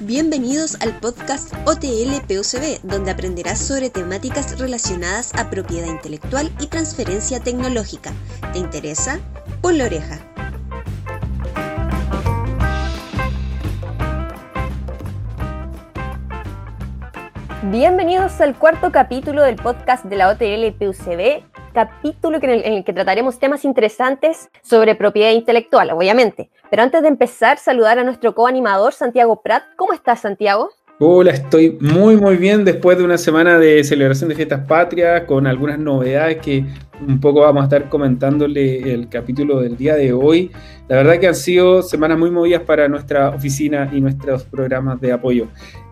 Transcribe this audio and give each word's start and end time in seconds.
Bienvenidos 0.00 0.76
al 0.80 0.96
podcast 1.00 1.52
OTL 1.66 2.20
PUCB, 2.28 2.80
donde 2.84 3.10
aprenderás 3.10 3.58
sobre 3.58 3.90
temáticas 3.90 4.56
relacionadas 4.56 5.34
a 5.34 5.50
propiedad 5.50 5.88
intelectual 5.88 6.52
y 6.60 6.68
transferencia 6.68 7.40
tecnológica. 7.40 8.12
¿Te 8.52 8.60
interesa? 8.60 9.18
Pon 9.60 9.76
la 9.76 9.86
oreja. 9.86 10.20
Bienvenidos 17.64 18.40
al 18.40 18.56
cuarto 18.56 18.92
capítulo 18.92 19.42
del 19.42 19.56
podcast 19.56 20.04
de 20.04 20.14
la 20.14 20.28
OTL 20.28 20.74
PUCB, 20.78 21.42
capítulo 21.78 22.38
en 22.42 22.50
el, 22.50 22.84
que 22.84 22.92
trataremos 22.92 23.38
temas 23.38 23.64
interesantes 23.64 24.50
sobre 24.62 24.96
propiedad 24.96 25.30
intelectual, 25.30 25.92
obviamente. 25.92 26.50
Pero 26.70 26.82
antes 26.82 27.02
de 27.02 27.06
empezar, 27.06 27.58
saludar 27.58 28.00
a 28.00 28.02
nuestro 28.02 28.34
coanimador 28.34 28.92
Santiago 28.92 29.42
Prat. 29.42 29.62
¿Cómo 29.76 29.92
estás, 29.92 30.22
Santiago? 30.22 30.70
Hola, 31.00 31.30
estoy 31.30 31.78
muy 31.80 32.16
muy 32.16 32.36
bien 32.38 32.64
después 32.64 32.98
de 32.98 33.04
una 33.04 33.18
semana 33.18 33.56
de 33.56 33.84
celebración 33.84 34.30
de 34.30 34.34
fiestas 34.34 34.66
patrias 34.66 35.22
con 35.26 35.46
algunas 35.46 35.78
novedades 35.78 36.38
que 36.38 36.64
un 37.06 37.20
poco 37.20 37.42
vamos 37.42 37.60
a 37.60 37.64
estar 37.66 37.88
comentándole 37.88 38.92
el 38.92 39.08
capítulo 39.08 39.60
del 39.60 39.76
día 39.76 39.94
de 39.94 40.12
hoy. 40.12 40.50
La 40.88 40.96
verdad 40.96 41.20
que 41.20 41.28
han 41.28 41.36
sido 41.36 41.82
semanas 41.82 42.18
muy 42.18 42.32
movidas 42.32 42.62
para 42.62 42.88
nuestra 42.88 43.28
oficina 43.28 43.88
y 43.92 44.00
nuestros 44.00 44.42
programas 44.42 45.00
de 45.00 45.12
apoyo. 45.12 45.46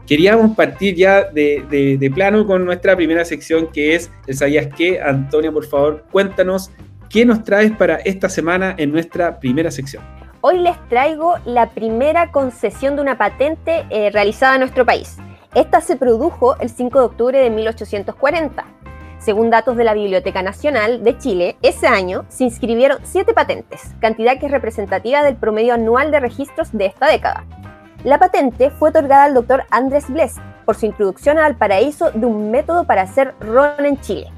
Queríamos 0.09 0.57
partir 0.57 0.97
ya 0.97 1.23
de, 1.31 2.11
plano 2.13 2.45
con 2.45 2.65
nuestra 2.65 2.97
primera 2.97 3.25
sección 3.25 3.69
que 3.73 3.95
es 3.95 4.11
el 4.27 4.35
¿Sabías 4.35 4.67
qué? 4.77 5.01
Antonia, 5.01 5.53
por 5.53 5.67
favor, 5.67 6.05
cuéntanos 6.11 6.73
qué 7.09 7.25
nos 7.25 7.45
traes 7.45 7.71
para 7.71 7.99
esta 7.99 8.29
semana 8.29 8.75
en 8.77 8.91
nuestra 8.91 9.39
primera 9.39 9.71
sección. 9.71 10.03
Hoy 10.49 10.61
les 10.61 10.79
traigo 10.89 11.35
la 11.45 11.71
primera 11.71 12.31
concesión 12.31 12.95
de 12.95 13.03
una 13.03 13.19
patente 13.19 13.85
eh, 13.91 14.11
realizada 14.13 14.55
en 14.55 14.61
nuestro 14.61 14.87
país. 14.87 15.17
Esta 15.57 15.81
se 15.81 15.97
produjo 15.97 16.57
el 16.61 16.71
5 16.71 17.01
de 17.01 17.05
octubre 17.05 17.39
de 17.41 17.51
1840. 17.51 18.65
Según 19.19 19.51
datos 19.51 19.77
de 19.77 19.83
la 19.83 19.93
Biblioteca 19.93 20.43
Nacional 20.43 21.03
de 21.03 21.19
Chile, 21.19 21.57
ese 21.63 21.89
año 21.89 22.27
se 22.29 22.45
inscribieron 22.45 22.99
siete 23.03 23.35
patentes, 23.35 23.93
cantidad 23.99 24.39
que 24.39 24.47
es 24.47 24.53
representativa 24.53 25.25
del 25.25 25.35
promedio 25.35 25.75
anual 25.75 26.13
de 26.13 26.21
registros 26.21 26.71
de 26.71 26.87
esta 26.87 27.09
década. 27.09 27.45
La 28.05 28.21
patente 28.21 28.71
fue 28.71 28.91
otorgada 28.91 29.25
al 29.25 29.35
doctor 29.35 29.65
Andrés 29.71 30.09
Bless 30.09 30.37
por 30.65 30.77
su 30.77 30.87
introducción 30.87 31.39
al 31.39 31.57
paraíso 31.57 32.13
de 32.13 32.25
un 32.25 32.53
método 32.53 32.85
para 32.85 33.03
hacer 33.03 33.35
ron 33.41 33.85
en 33.85 34.01
Chile. 34.01 34.31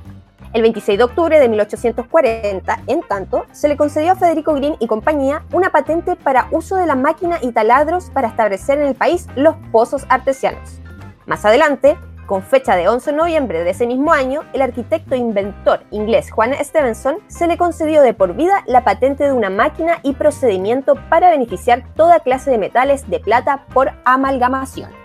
El 0.55 0.63
26 0.63 0.97
de 0.97 1.05
octubre 1.05 1.39
de 1.39 1.49
1840, 1.49 2.81
en 2.87 3.03
tanto, 3.03 3.45
se 3.53 3.69
le 3.69 3.77
concedió 3.77 4.13
a 4.13 4.17
Federico 4.17 4.55
Green 4.55 4.77
y 4.79 4.87
compañía 4.87 5.45
una 5.53 5.71
patente 5.71 6.17
para 6.17 6.49
uso 6.51 6.77
de 6.77 6.87
la 6.87 6.95
máquina 6.95 7.39
y 7.43 7.53
taladros 7.53 8.09
para 8.11 8.29
establecer 8.29 8.79
en 8.79 8.87
el 8.87 8.95
país 8.95 9.27
los 9.37 9.57
pozos 9.71 10.07
artesianos. 10.09 10.81
Más 11.27 11.45
adelante, 11.45 11.99
con 12.25 12.43
fecha 12.43 12.77
de 12.77 12.89
11 12.89 13.11
de 13.11 13.17
noviembre 13.17 13.63
de 13.63 13.71
ese 13.71 13.87
mismo 13.87 14.13
año, 14.13 14.43
el 14.55 14.63
arquitecto 14.63 15.15
e 15.15 15.19
inventor 15.19 15.81
inglés 15.91 16.31
Juan 16.31 16.55
Stevenson 16.63 17.17
se 17.27 17.47
le 17.47 17.59
concedió 17.59 18.01
de 18.01 18.15
por 18.15 18.35
vida 18.35 18.65
la 18.67 18.85
patente 18.85 19.25
de 19.25 19.33
una 19.33 19.51
máquina 19.51 19.99
y 20.03 20.15
procedimiento 20.15 20.95
para 21.11 21.31
beneficiar 21.31 21.85
toda 21.95 22.21
clase 22.21 22.51
de 22.51 22.59
metales 22.59 23.09
de 23.09 23.21
plata 23.21 23.67
por 23.73 23.93
amalgamación. 24.05 24.98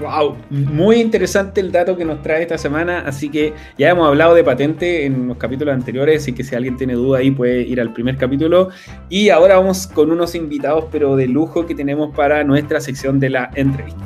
Wow, 0.00 0.34
muy 0.48 0.96
interesante 0.96 1.60
el 1.60 1.70
dato 1.70 1.94
que 1.94 2.06
nos 2.06 2.22
trae 2.22 2.40
esta 2.40 2.56
semana, 2.56 3.00
así 3.00 3.28
que 3.28 3.52
ya 3.76 3.90
hemos 3.90 4.08
hablado 4.08 4.34
de 4.34 4.42
patente 4.42 5.04
en 5.04 5.28
los 5.28 5.36
capítulos 5.36 5.74
anteriores, 5.74 6.22
así 6.22 6.32
que 6.32 6.42
si 6.42 6.54
alguien 6.54 6.78
tiene 6.78 6.94
duda 6.94 7.18
ahí 7.18 7.30
puede 7.30 7.60
ir 7.60 7.82
al 7.82 7.92
primer 7.92 8.16
capítulo. 8.16 8.70
Y 9.10 9.28
ahora 9.28 9.56
vamos 9.56 9.86
con 9.86 10.10
unos 10.10 10.34
invitados, 10.34 10.86
pero 10.90 11.16
de 11.16 11.28
lujo 11.28 11.66
que 11.66 11.74
tenemos 11.74 12.14
para 12.16 12.42
nuestra 12.44 12.80
sección 12.80 13.20
de 13.20 13.28
la 13.28 13.50
entrevista. 13.54 14.00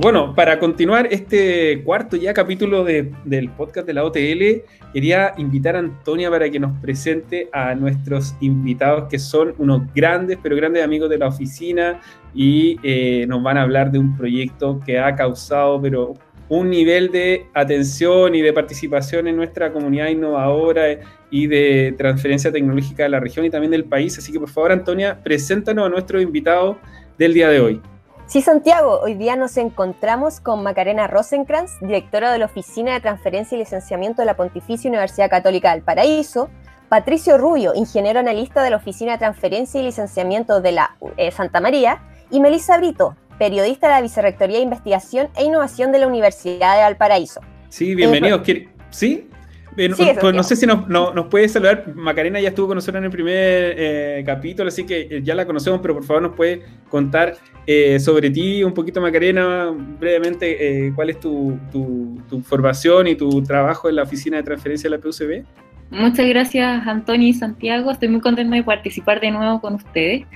Bueno, 0.00 0.34
para 0.34 0.58
continuar 0.58 1.08
este 1.10 1.82
cuarto 1.82 2.16
ya 2.16 2.34
capítulo 2.34 2.84
del 2.84 3.50
podcast 3.56 3.86
de 3.86 3.94
la 3.94 4.04
OTL, 4.04 4.62
quería 4.92 5.32
invitar 5.38 5.74
a 5.76 5.78
Antonia 5.78 6.30
para 6.30 6.50
que 6.50 6.60
nos 6.60 6.78
presente 6.80 7.48
a 7.52 7.74
nuestros 7.74 8.34
invitados 8.40 9.08
que 9.08 9.18
son 9.18 9.54
unos 9.58 9.82
grandes, 9.94 10.38
pero 10.42 10.54
grandes 10.54 10.84
amigos 10.84 11.08
de 11.08 11.18
la 11.18 11.28
oficina 11.28 12.00
y 12.34 12.78
eh, 12.82 13.26
nos 13.26 13.42
van 13.42 13.56
a 13.56 13.62
hablar 13.62 13.90
de 13.90 13.98
un 13.98 14.16
proyecto 14.16 14.80
que 14.84 14.98
ha 14.98 15.14
causado, 15.14 15.80
pero 15.80 16.14
un 16.48 16.68
nivel 16.68 17.10
de 17.10 17.46
atención 17.54 18.34
y 18.34 18.42
de 18.42 18.52
participación 18.52 19.28
en 19.28 19.36
nuestra 19.36 19.72
comunidad 19.72 20.08
innovadora 20.08 20.98
y 21.30 21.46
de 21.46 21.94
transferencia 21.96 22.52
tecnológica 22.52 23.04
de 23.04 23.08
la 23.08 23.20
región 23.20 23.46
y 23.46 23.50
también 23.50 23.70
del 23.70 23.84
país. 23.84 24.18
Así 24.18 24.30
que 24.30 24.38
por 24.38 24.50
favor, 24.50 24.72
Antonia, 24.72 25.22
preséntanos 25.22 25.86
a 25.86 25.88
nuestros 25.88 26.22
invitados 26.22 26.76
del 27.18 27.32
día 27.32 27.48
de 27.48 27.60
hoy. 27.60 27.80
Sí, 28.26 28.42
Santiago, 28.42 28.98
hoy 29.02 29.14
día 29.14 29.36
nos 29.36 29.56
encontramos 29.56 30.40
con 30.40 30.64
Macarena 30.64 31.06
Rosenkrantz, 31.06 31.78
directora 31.80 32.32
de 32.32 32.40
la 32.40 32.46
Oficina 32.46 32.92
de 32.92 33.00
Transferencia 33.00 33.54
y 33.54 33.60
Licenciamiento 33.60 34.20
de 34.20 34.26
la 34.26 34.34
Pontificia 34.34 34.90
Universidad 34.90 35.30
Católica 35.30 35.70
del 35.70 35.82
Paraíso, 35.82 36.50
Patricio 36.88 37.38
Rubio, 37.38 37.72
ingeniero 37.76 38.18
analista 38.18 38.64
de 38.64 38.70
la 38.70 38.78
Oficina 38.78 39.12
de 39.12 39.18
Transferencia 39.18 39.80
y 39.80 39.84
Licenciamiento 39.84 40.60
de 40.60 40.72
la 40.72 40.96
eh, 41.16 41.30
Santa 41.30 41.60
María, 41.60 42.02
y 42.28 42.40
Melissa 42.40 42.78
Brito, 42.78 43.16
periodista 43.38 43.86
de 43.86 43.94
la 43.94 44.00
Vicerrectoría 44.00 44.56
de 44.56 44.64
Investigación 44.64 45.28
e 45.36 45.44
Innovación 45.44 45.92
de 45.92 46.00
la 46.00 46.08
Universidad 46.08 46.74
de 46.74 46.82
Valparaíso. 46.82 47.40
Sí, 47.68 47.94
bienvenidos. 47.94 48.42
¿Sí? 48.90 49.30
Pues 49.76 50.34
no 50.34 50.42
sé 50.42 50.56
si 50.56 50.66
nos, 50.66 50.88
nos, 50.88 51.26
puede 51.26 51.48
saludar. 51.48 51.94
Macarena 51.94 52.40
ya 52.40 52.48
estuvo 52.48 52.68
con 52.68 52.76
nosotros 52.76 52.98
en 52.98 53.04
el 53.04 53.10
primer 53.10 53.74
eh, 53.76 54.22
capítulo, 54.24 54.68
así 54.68 54.84
que 54.84 55.08
eh, 55.10 55.20
ya 55.22 55.34
la 55.34 55.46
conocemos, 55.46 55.80
pero 55.80 55.94
por 55.94 56.04
favor 56.04 56.22
nos 56.22 56.34
puede 56.34 56.62
contar 56.88 57.36
eh, 57.66 58.00
sobre 58.00 58.30
ti 58.30 58.64
un 58.64 58.72
poquito, 58.72 59.00
Macarena, 59.00 59.70
brevemente, 59.98 60.92
cuál 60.94 61.10
es 61.10 61.20
tu, 61.20 61.58
tu, 61.70 62.22
tu, 62.28 62.40
formación 62.40 63.06
y 63.08 63.16
tu 63.16 63.42
trabajo 63.42 63.88
en 63.88 63.96
la 63.96 64.02
oficina 64.04 64.38
de 64.38 64.42
transferencia 64.44 64.88
de 64.88 64.96
la 64.96 65.02
PUCB. 65.02 65.44
Muchas 65.90 66.26
gracias, 66.26 66.86
Antonio 66.86 67.28
y 67.28 67.32
Santiago. 67.32 67.90
Estoy 67.90 68.08
muy 68.08 68.20
contenta 68.20 68.56
de 68.56 68.64
participar 68.64 69.20
de 69.20 69.30
nuevo 69.30 69.60
con 69.60 69.74
ustedes. 69.74 70.26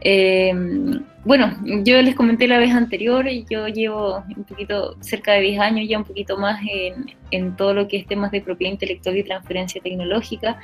Eh, 0.00 0.52
bueno, 1.24 1.56
yo 1.82 2.02
les 2.02 2.14
comenté 2.14 2.46
la 2.46 2.58
vez 2.58 2.72
anterior, 2.72 3.26
yo 3.48 3.66
llevo 3.68 4.22
un 4.36 4.44
poquito, 4.44 4.96
cerca 5.00 5.32
de 5.32 5.40
10 5.40 5.60
años 5.60 5.88
ya 5.88 5.96
un 5.96 6.04
poquito 6.04 6.36
más 6.36 6.60
en, 6.70 7.06
en 7.30 7.56
todo 7.56 7.72
lo 7.72 7.88
que 7.88 7.96
es 7.96 8.06
temas 8.06 8.30
de 8.30 8.42
propiedad 8.42 8.72
intelectual 8.72 9.16
y 9.16 9.24
transferencia 9.24 9.80
tecnológica. 9.82 10.58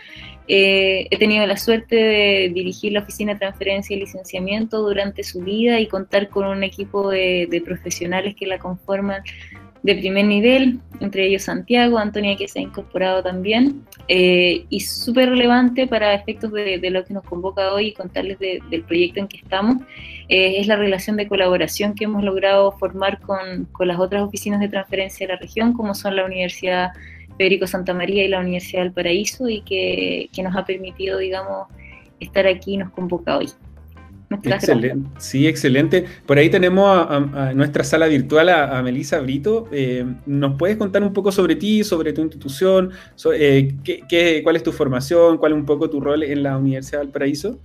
Eh, 0.49 1.07
he 1.11 1.19
tenido 1.19 1.47
la 1.47 1.57
suerte 1.57 1.97
de 1.97 2.53
dirigir 2.55 2.93
la 2.93 3.01
oficina 3.01 3.33
de 3.33 3.39
transferencia 3.39 3.97
y 3.97 4.01
licenciamiento 4.01 4.83
durante 4.83 5.23
su 5.23 5.41
vida 5.41 5.81
y 5.81 5.87
contar 5.87 6.29
con 6.29 6.47
un 6.47 6.63
equipo 6.63 7.11
de, 7.11 7.47
de 7.51 7.61
profesionales 7.63 8.35
que 8.37 8.47
la 8.47 8.59
conforman 8.59 9.23
de 9.83 9.95
primer 9.95 10.27
nivel, 10.27 10.81
entre 11.01 11.27
ellos 11.27 11.45
Santiago, 11.45 11.99
Antonia 11.99 12.37
que 12.37 12.49
se 12.49 12.59
ha 12.59 12.63
incorporado 12.63 13.23
también, 13.23 13.87
eh, 14.09 14.65
y 14.69 14.81
súper 14.81 15.31
relevante 15.31 15.87
para 15.87 16.15
efectos 16.15 16.53
de, 16.53 16.79
lo 16.91 17.05
que 17.05 17.15
nos 17.15 17.25
convoca 17.25 17.73
hoy 17.73 17.89
y 17.89 17.93
contarles 17.93 18.39
del 18.39 18.83
proyecto 18.87 19.21
en 19.21 19.29
que 19.29 19.39
estamos, 19.39 19.79
eh, 20.29 20.61
es 20.61 20.67
la 20.67 20.77
relación 20.77 21.17
de 21.17 21.27
colaboración 21.27 21.95
que 21.95 22.05
hemos 22.05 22.23
logrado 22.23 22.73
formar 22.73 23.21
con, 23.21 23.67
con, 23.73 23.89
las 23.89 23.99
otras 23.99 24.23
oficinas 24.23 24.61
de 24.61 24.69
transferencia 24.69 25.27
de 25.27 25.33
la 25.33 25.39
región, 25.39 25.73
como 25.73 25.95
son 25.95 26.17
la 26.17 26.25
Universidad 26.25 26.91
Federico 27.39 27.67
Santa 27.67 27.95
María 27.95 28.25
y 28.25 28.29
la 28.29 28.41
Universidad 28.41 28.83
del 28.83 28.93
Paraíso, 28.93 29.49
y 29.49 29.63
que, 29.63 30.29
que 30.33 30.43
nos 30.43 30.55
ha 30.55 30.67
permitido, 30.67 31.19
digamos, 31.19 31.69
estar 32.21 32.47
aquí 32.47 32.75
y 32.75 32.77
nos 32.77 32.91
convoca 32.91 33.39
hoy. 33.39 33.49
Excelente, 34.31 35.11
sí, 35.19 35.49
excelente. 35.49 36.05
Por 36.25 36.39
ahí 36.39 36.49
tenemos 36.49 36.87
a, 36.89 37.53
nuestra 37.53 37.83
sala 37.83 38.07
virtual 38.07 38.49
a, 38.49 38.81
Melisa 38.83 39.19
Brito. 39.21 39.69
Eh, 39.73 40.07
¿Nos 40.25 40.57
puedes 40.57 40.77
contar 40.77 41.03
un 41.03 41.13
poco 41.13 41.33
sobre 41.33 41.57
ti, 41.57 41.83
sobre 41.83 42.13
tu 42.13 42.23
institución? 42.23 42.91
Eh, 43.35 43.75
qué, 43.83 44.41
cuál 44.45 44.55
es 44.55 44.63
tu 44.63 44.71
formación? 44.71 45.37
¿Cuál 45.37 45.53
es 45.53 45.59
un 45.59 45.67
poco 45.67 45.91
tu 45.91 46.01
rol 46.01 46.23
en 46.23 46.45
la 46.45 46.57
Universidad 46.57 47.01
del 47.01 47.09
Paraíso? 47.09 47.59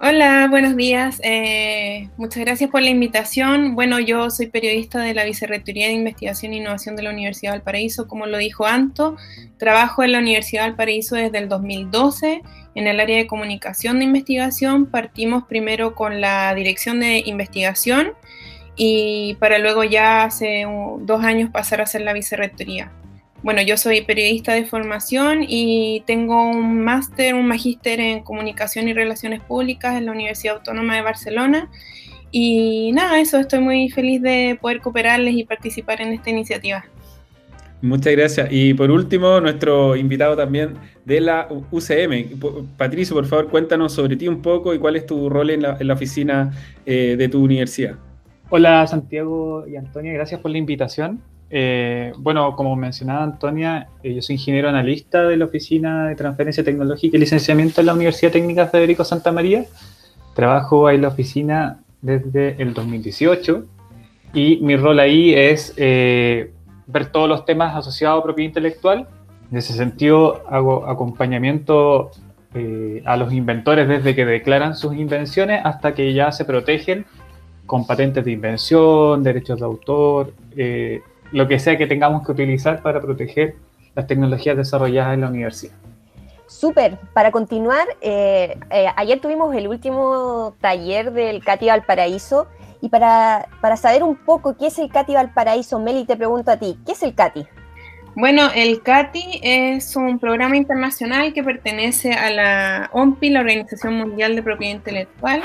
Hola, 0.00 0.48
buenos 0.50 0.76
días. 0.76 1.20
Eh, 1.24 2.10
muchas 2.16 2.44
gracias 2.44 2.70
por 2.70 2.82
la 2.82 2.90
invitación. 2.90 3.74
Bueno, 3.74 3.98
yo 3.98 4.28
soy 4.30 4.46
periodista 4.46 5.00
de 5.00 5.14
la 5.14 5.24
Vicerrectoría 5.24 5.86
de 5.86 5.94
Investigación 5.94 6.52
e 6.52 6.56
Innovación 6.58 6.94
de 6.94 7.02
la 7.02 7.10
Universidad 7.10 7.52
del 7.52 7.62
Paraíso, 7.62 8.06
como 8.06 8.26
lo 8.26 8.38
dijo 8.38 8.66
Anto. 8.66 9.16
Trabajo 9.58 10.04
en 10.04 10.12
la 10.12 10.18
Universidad 10.18 10.64
del 10.64 10.74
Paraíso 10.74 11.16
desde 11.16 11.38
el 11.38 11.48
2012 11.48 12.42
en 12.74 12.86
el 12.86 13.00
área 13.00 13.16
de 13.16 13.26
comunicación 13.26 13.98
de 13.98 14.04
investigación. 14.04 14.86
Partimos 14.86 15.44
primero 15.44 15.94
con 15.94 16.20
la 16.20 16.54
dirección 16.54 17.00
de 17.00 17.22
investigación 17.26 18.12
y 18.76 19.36
para 19.38 19.58
luego 19.58 19.84
ya 19.84 20.24
hace 20.24 20.66
dos 21.00 21.24
años 21.24 21.50
pasar 21.50 21.80
a 21.80 21.86
ser 21.86 22.02
la 22.02 22.12
Vicerrectoría. 22.12 22.90
Bueno, 23.42 23.60
yo 23.60 23.76
soy 23.76 24.00
periodista 24.00 24.54
de 24.54 24.64
formación 24.64 25.44
y 25.46 26.02
tengo 26.06 26.48
un 26.48 26.82
máster, 26.82 27.34
un 27.34 27.46
magíster 27.46 28.00
en 28.00 28.22
comunicación 28.22 28.88
y 28.88 28.94
relaciones 28.94 29.40
públicas 29.42 29.96
en 29.96 30.06
la 30.06 30.12
Universidad 30.12 30.56
Autónoma 30.56 30.96
de 30.96 31.02
Barcelona. 31.02 31.70
Y 32.30 32.90
nada, 32.92 33.20
eso, 33.20 33.38
estoy 33.38 33.60
muy 33.60 33.90
feliz 33.90 34.22
de 34.22 34.58
poder 34.60 34.80
cooperarles 34.80 35.34
y 35.34 35.44
participar 35.44 36.00
en 36.00 36.14
esta 36.14 36.30
iniciativa. 36.30 36.86
Muchas 37.84 38.14
gracias. 38.14 38.48
Y 38.50 38.72
por 38.72 38.90
último, 38.90 39.42
nuestro 39.42 39.94
invitado 39.94 40.34
también 40.34 40.74
de 41.04 41.20
la 41.20 41.48
UCM. 41.70 42.40
Patricio, 42.78 43.14
por 43.14 43.26
favor, 43.26 43.48
cuéntanos 43.50 43.92
sobre 43.92 44.16
ti 44.16 44.26
un 44.26 44.40
poco 44.40 44.72
y 44.72 44.78
cuál 44.78 44.96
es 44.96 45.04
tu 45.04 45.28
rol 45.28 45.50
en 45.50 45.60
la, 45.60 45.92
oficina 45.92 46.50
eh, 46.86 47.14
de 47.18 47.28
tu 47.28 47.44
universidad. 47.44 47.96
Hola 48.48 48.86
Santiago 48.86 49.66
y 49.66 49.76
Antonia, 49.76 50.14
gracias 50.14 50.40
por 50.40 50.50
la 50.50 50.56
invitación. 50.56 51.20
Eh, 51.50 52.12
bueno, 52.16 52.56
como 52.56 52.74
mencionaba 52.74 53.22
Antonia, 53.22 53.88
eh, 54.02 54.14
yo 54.14 54.22
soy 54.22 54.36
ingeniero 54.36 54.70
analista 54.70 55.22
de 55.24 55.36
la 55.36 55.44
Oficina 55.44 56.08
de 56.08 56.14
Transferencia 56.14 56.64
Tecnológica 56.64 57.18
y 57.18 57.20
Licenciamiento 57.20 57.82
en 57.82 57.86
la 57.86 57.94
Universidad 57.94 58.32
Técnica 58.32 58.66
Federico 58.66 59.04
Santa 59.04 59.30
María. 59.30 59.66
Trabajo 60.34 60.88
en 60.88 61.02
la 61.02 61.08
oficina 61.08 61.80
desde 62.00 62.60
el 62.62 62.72
2018 62.72 63.66
y 64.32 64.56
mi 64.62 64.74
rol 64.76 65.00
ahí 65.00 65.34
es 65.34 65.74
eh, 65.76 66.50
ver 66.86 67.06
todos 67.06 67.28
los 67.28 67.44
temas 67.44 67.76
asociados 67.76 68.20
a 68.20 68.24
propiedad 68.24 68.48
intelectual. 68.48 69.08
En 69.50 69.58
ese 69.58 69.72
sentido, 69.72 70.42
hago 70.48 70.86
acompañamiento 70.86 72.10
a 73.04 73.16
los 73.16 73.32
inventores 73.32 73.88
desde 73.88 74.14
que 74.14 74.24
declaran 74.24 74.76
sus 74.76 74.94
invenciones 74.94 75.60
hasta 75.64 75.92
que 75.92 76.12
ya 76.12 76.30
se 76.30 76.44
protegen 76.44 77.04
con 77.66 77.84
patentes 77.84 78.24
de 78.24 78.30
invención, 78.30 79.24
derechos 79.24 79.58
de 79.58 79.64
autor, 79.64 80.32
lo 81.32 81.48
que 81.48 81.58
sea 81.58 81.76
que 81.76 81.88
tengamos 81.88 82.24
que 82.24 82.30
utilizar 82.30 82.80
para 82.80 83.00
proteger 83.00 83.56
las 83.94 84.06
tecnologías 84.06 84.56
desarrolladas 84.56 85.14
en 85.14 85.22
la 85.22 85.28
universidad. 85.28 85.74
Súper, 86.46 86.98
para 87.12 87.32
continuar, 87.32 87.86
eh, 88.00 88.56
eh, 88.70 88.86
ayer 88.96 89.18
tuvimos 89.18 89.54
el 89.56 89.66
último 89.66 90.54
taller 90.60 91.12
del 91.12 91.42
CATI 91.42 91.66
Valparaíso 91.66 92.46
y 92.84 92.90
para, 92.90 93.48
para, 93.62 93.78
saber 93.78 94.02
un 94.02 94.14
poco 94.14 94.58
qué 94.58 94.66
es 94.66 94.78
el 94.78 94.90
CATI 94.90 95.14
Valparaíso, 95.14 95.80
Meli, 95.80 96.04
te 96.04 96.18
pregunto 96.18 96.50
a 96.50 96.58
ti, 96.58 96.76
¿qué 96.84 96.92
es 96.92 97.02
el 97.02 97.14
CATI? 97.14 97.46
Bueno, 98.14 98.50
el 98.54 98.82
CATI 98.82 99.40
es 99.42 99.96
un 99.96 100.18
programa 100.18 100.58
internacional 100.58 101.32
que 101.32 101.42
pertenece 101.42 102.12
a 102.12 102.28
la 102.28 102.90
OMPI, 102.92 103.30
la 103.30 103.40
Organización 103.40 103.94
Mundial 103.94 104.36
de 104.36 104.42
Propiedad 104.42 104.74
Intelectual, 104.74 105.44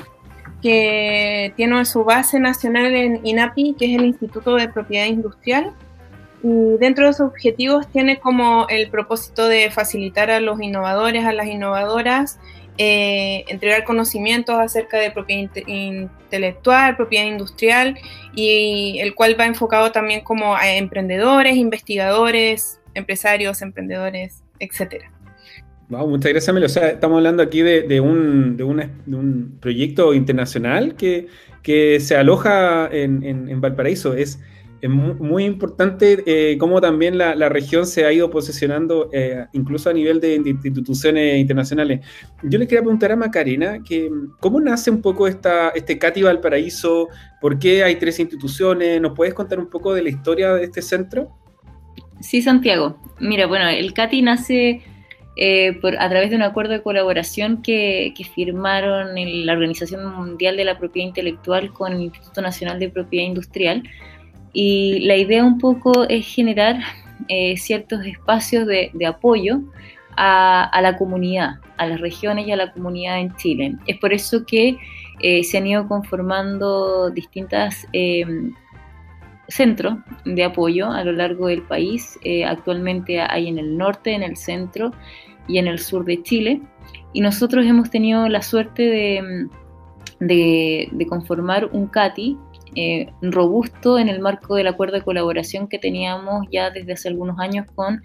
que 0.61 1.53
tiene 1.55 1.85
su 1.85 2.03
base 2.03 2.41
nacional 2.41 2.93
en 2.93 3.25
INAPI, 3.25 3.77
que 3.79 3.85
es 3.85 3.97
el 3.97 4.05
Instituto 4.05 4.55
de 4.55 4.67
Propiedad 4.67 5.05
Industrial. 5.05 5.71
Y 6.43 6.77
dentro 6.77 7.07
de 7.07 7.13
sus 7.13 7.27
objetivos 7.27 7.87
tiene 7.87 8.19
como 8.19 8.67
el 8.67 8.89
propósito 8.89 9.47
de 9.47 9.71
facilitar 9.71 10.29
a 10.29 10.41
los 10.41 10.61
innovadores, 10.61 11.23
a 11.23 11.31
las 11.31 11.47
innovadoras, 11.47 12.37
eh, 12.79 13.45
entregar 13.49 13.83
conocimientos 13.83 14.57
acerca 14.57 14.97
de 14.97 15.11
propiedad 15.11 15.51
intelectual, 15.67 16.95
propiedad 16.95 17.25
industrial, 17.25 17.95
y 18.33 18.97
el 18.99 19.13
cual 19.13 19.39
va 19.39 19.45
enfocado 19.45 19.91
también 19.91 20.21
como 20.21 20.55
a 20.55 20.75
emprendedores, 20.75 21.55
investigadores, 21.57 22.79
empresarios, 22.95 23.61
emprendedores, 23.61 24.43
etcétera 24.59 25.11
muchas 25.89 26.31
gracias, 26.31 26.53
Melo. 26.53 26.67
Estamos 26.67 27.17
hablando 27.17 27.43
aquí 27.43 27.61
de, 27.61 27.99
un, 27.99 29.57
proyecto 29.59 30.13
internacional 30.13 30.95
que, 30.95 31.27
se 31.99 32.15
aloja 32.15 32.89
en, 32.91 33.61
Valparaíso. 33.61 34.13
Es, 34.13 34.39
muy, 34.87 35.45
importante 35.45 36.23
eh, 36.25 36.57
cómo 36.57 36.79
también 36.79 37.17
la, 37.17 37.49
región 37.49 37.85
se 37.85 38.05
ha 38.05 38.13
ido 38.13 38.29
posicionando 38.29 39.09
eh, 39.11 39.45
incluso 39.53 39.89
a 39.89 39.93
nivel 39.93 40.21
de, 40.21 40.35
instituciones 40.35 41.39
internacionales. 41.39 42.05
Yo 42.43 42.57
le 42.59 42.67
quería 42.67 42.81
preguntar 42.81 43.11
a 43.11 43.15
Macarena 43.15 43.83
que 43.83 44.09
cómo 44.39 44.61
nace 44.61 44.91
un 44.91 45.01
poco 45.01 45.27
esta, 45.27 45.69
este 45.69 45.97
CATI 45.97 46.23
Valparaíso, 46.23 47.09
por 47.41 47.59
qué 47.59 47.83
hay 47.83 47.95
tres 47.95 48.19
instituciones, 48.19 49.01
¿nos 49.01 49.13
puedes 49.15 49.33
contar 49.33 49.59
un 49.59 49.69
poco 49.69 49.93
de 49.93 50.03
la 50.03 50.09
historia 50.09 50.53
de 50.53 50.63
este 50.63 50.81
centro? 50.81 51.29
Sí, 52.21 52.41
Santiago. 52.41 52.97
Mira, 53.19 53.47
bueno, 53.47 53.67
el 53.67 53.93
CATI 53.93 54.21
nace 54.21 54.81
eh, 55.41 55.79
a 55.99 56.09
través 56.09 56.31
de 56.31 56.35
un 56.35 56.41
acuerdo 56.41 56.73
de 56.73 56.81
colaboración 56.81 57.61
que, 57.61 58.13
firmaron 58.35 59.17
en 59.17 59.45
la 59.45 59.53
Organización 59.53 60.05
Mundial 60.13 60.57
de 60.57 60.65
la 60.65 60.77
Propiedad 60.77 61.07
Intelectual 61.07 61.71
con 61.71 61.93
el 61.93 62.01
Instituto 62.01 62.41
Nacional 62.41 62.77
de 62.77 62.89
Propiedad 62.89 63.25
Industrial. 63.25 63.83
Y 64.53 64.99
la 65.01 65.15
idea 65.15 65.43
un 65.43 65.57
poco 65.57 66.07
es 66.09 66.25
generar 66.25 66.79
eh, 67.27 67.57
ciertos 67.57 68.05
espacios 68.05 68.65
de, 68.65 68.91
apoyo 69.05 69.61
a, 70.17 70.79
la 70.81 70.97
comunidad, 70.97 71.55
a 71.77 71.85
las 71.87 72.01
regiones 72.01 72.47
y 72.47 72.51
a 72.51 72.55
la 72.55 72.71
comunidad 72.71 73.19
en 73.19 73.35
Chile. 73.35 73.75
Es 73.87 73.97
por 73.97 74.13
eso 74.13 74.45
que 74.45 74.77
eh, 75.21 75.43
se 75.43 75.57
han 75.57 75.67
ido 75.67 75.87
conformando 75.87 77.09
distintas 77.09 77.87
centros 79.47 79.97
de 80.25 80.43
apoyo 80.43 80.91
a 80.91 81.03
lo 81.03 81.11
largo 81.11 81.47
del 81.47 81.61
país. 81.63 82.19
actualmente 82.45 83.21
hay 83.21 83.47
en 83.47 83.59
el 83.59 83.77
norte, 83.77 84.13
en 84.13 84.23
el 84.23 84.37
centro 84.37 84.91
y 85.47 85.57
en 85.57 85.67
el 85.67 85.79
sur 85.79 86.05
de 86.05 86.21
Chile. 86.23 86.61
Y 87.11 87.21
nosotros 87.21 87.65
hemos 87.65 87.89
tenido 87.89 88.29
la 88.29 88.41
suerte 88.41 89.19
de, 90.19 91.07
conformar 91.09 91.69
un 91.71 91.87
CATI 91.87 92.37
eh, 92.75 93.11
robusto 93.21 93.99
en 93.99 94.09
el 94.09 94.19
marco 94.19 94.55
del 94.55 94.67
acuerdo 94.67 94.95
de 94.97 95.03
colaboración 95.03 95.67
que 95.67 95.79
teníamos 95.79 96.47
ya 96.51 96.69
desde 96.69 96.93
hace 96.93 97.07
algunos 97.07 97.39
años 97.39 97.65
con 97.75 98.01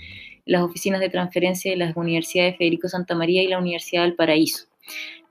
las 0.46 0.62
oficinas 0.62 1.00
de 1.00 1.08
transferencia 1.08 1.70
de 1.70 1.76
las 1.76 1.96
universidades 1.96 2.56
Federico 2.56 2.88
Santa 2.88 3.14
María 3.14 3.42
y 3.42 3.48
la 3.48 3.58
Universidad 3.58 4.02
del 4.02 4.14
Paraíso. 4.14 4.66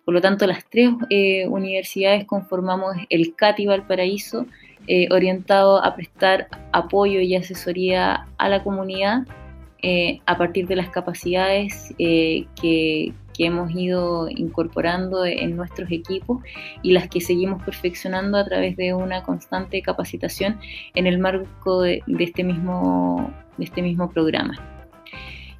Por 0.06 0.14
lo 0.14 0.22
tanto, 0.22 0.48
las 0.48 0.68
tres 0.70 0.90
eh, 1.10 1.48
universidades 1.48 2.26
conformamos 2.26 2.96
el 3.10 3.36
CATI 3.36 3.68
Valparaíso, 3.68 4.46
eh, 4.88 5.08
orientado 5.12 5.84
a 5.84 5.96
prestar 5.96 6.50
apoyo 6.74 7.22
y 7.22 7.36
asesoría 7.36 8.28
a 8.38 8.50
la 8.50 8.64
comunidad 8.64 9.26
eh, 9.86 10.22
a 10.26 10.38
partir 10.38 10.66
de 10.66 10.78
las 10.78 10.88
capacidades 10.90 11.94
eh, 12.00 12.46
que, 12.60 13.14
hemos 13.40 13.72
ido 13.72 14.30
incorporando 14.30 15.26
en 15.26 15.58
nuestros 15.58 15.92
equipos 15.92 16.42
y 16.84 16.92
las 16.92 17.10
que 17.10 17.20
seguimos 17.20 17.64
perfeccionando 17.64 18.38
a 18.38 18.46
través 18.46 18.78
de 18.78 18.94
una 18.94 19.24
constante 19.24 19.82
capacitación 19.82 20.60
en 20.94 21.08
el 21.08 21.18
marco 21.18 21.82
de, 21.82 22.04
este, 22.20 22.44
mismo, 22.44 23.34
de 23.58 23.66
este 23.66 23.82
mismo 23.82 24.12
programa. 24.12 24.54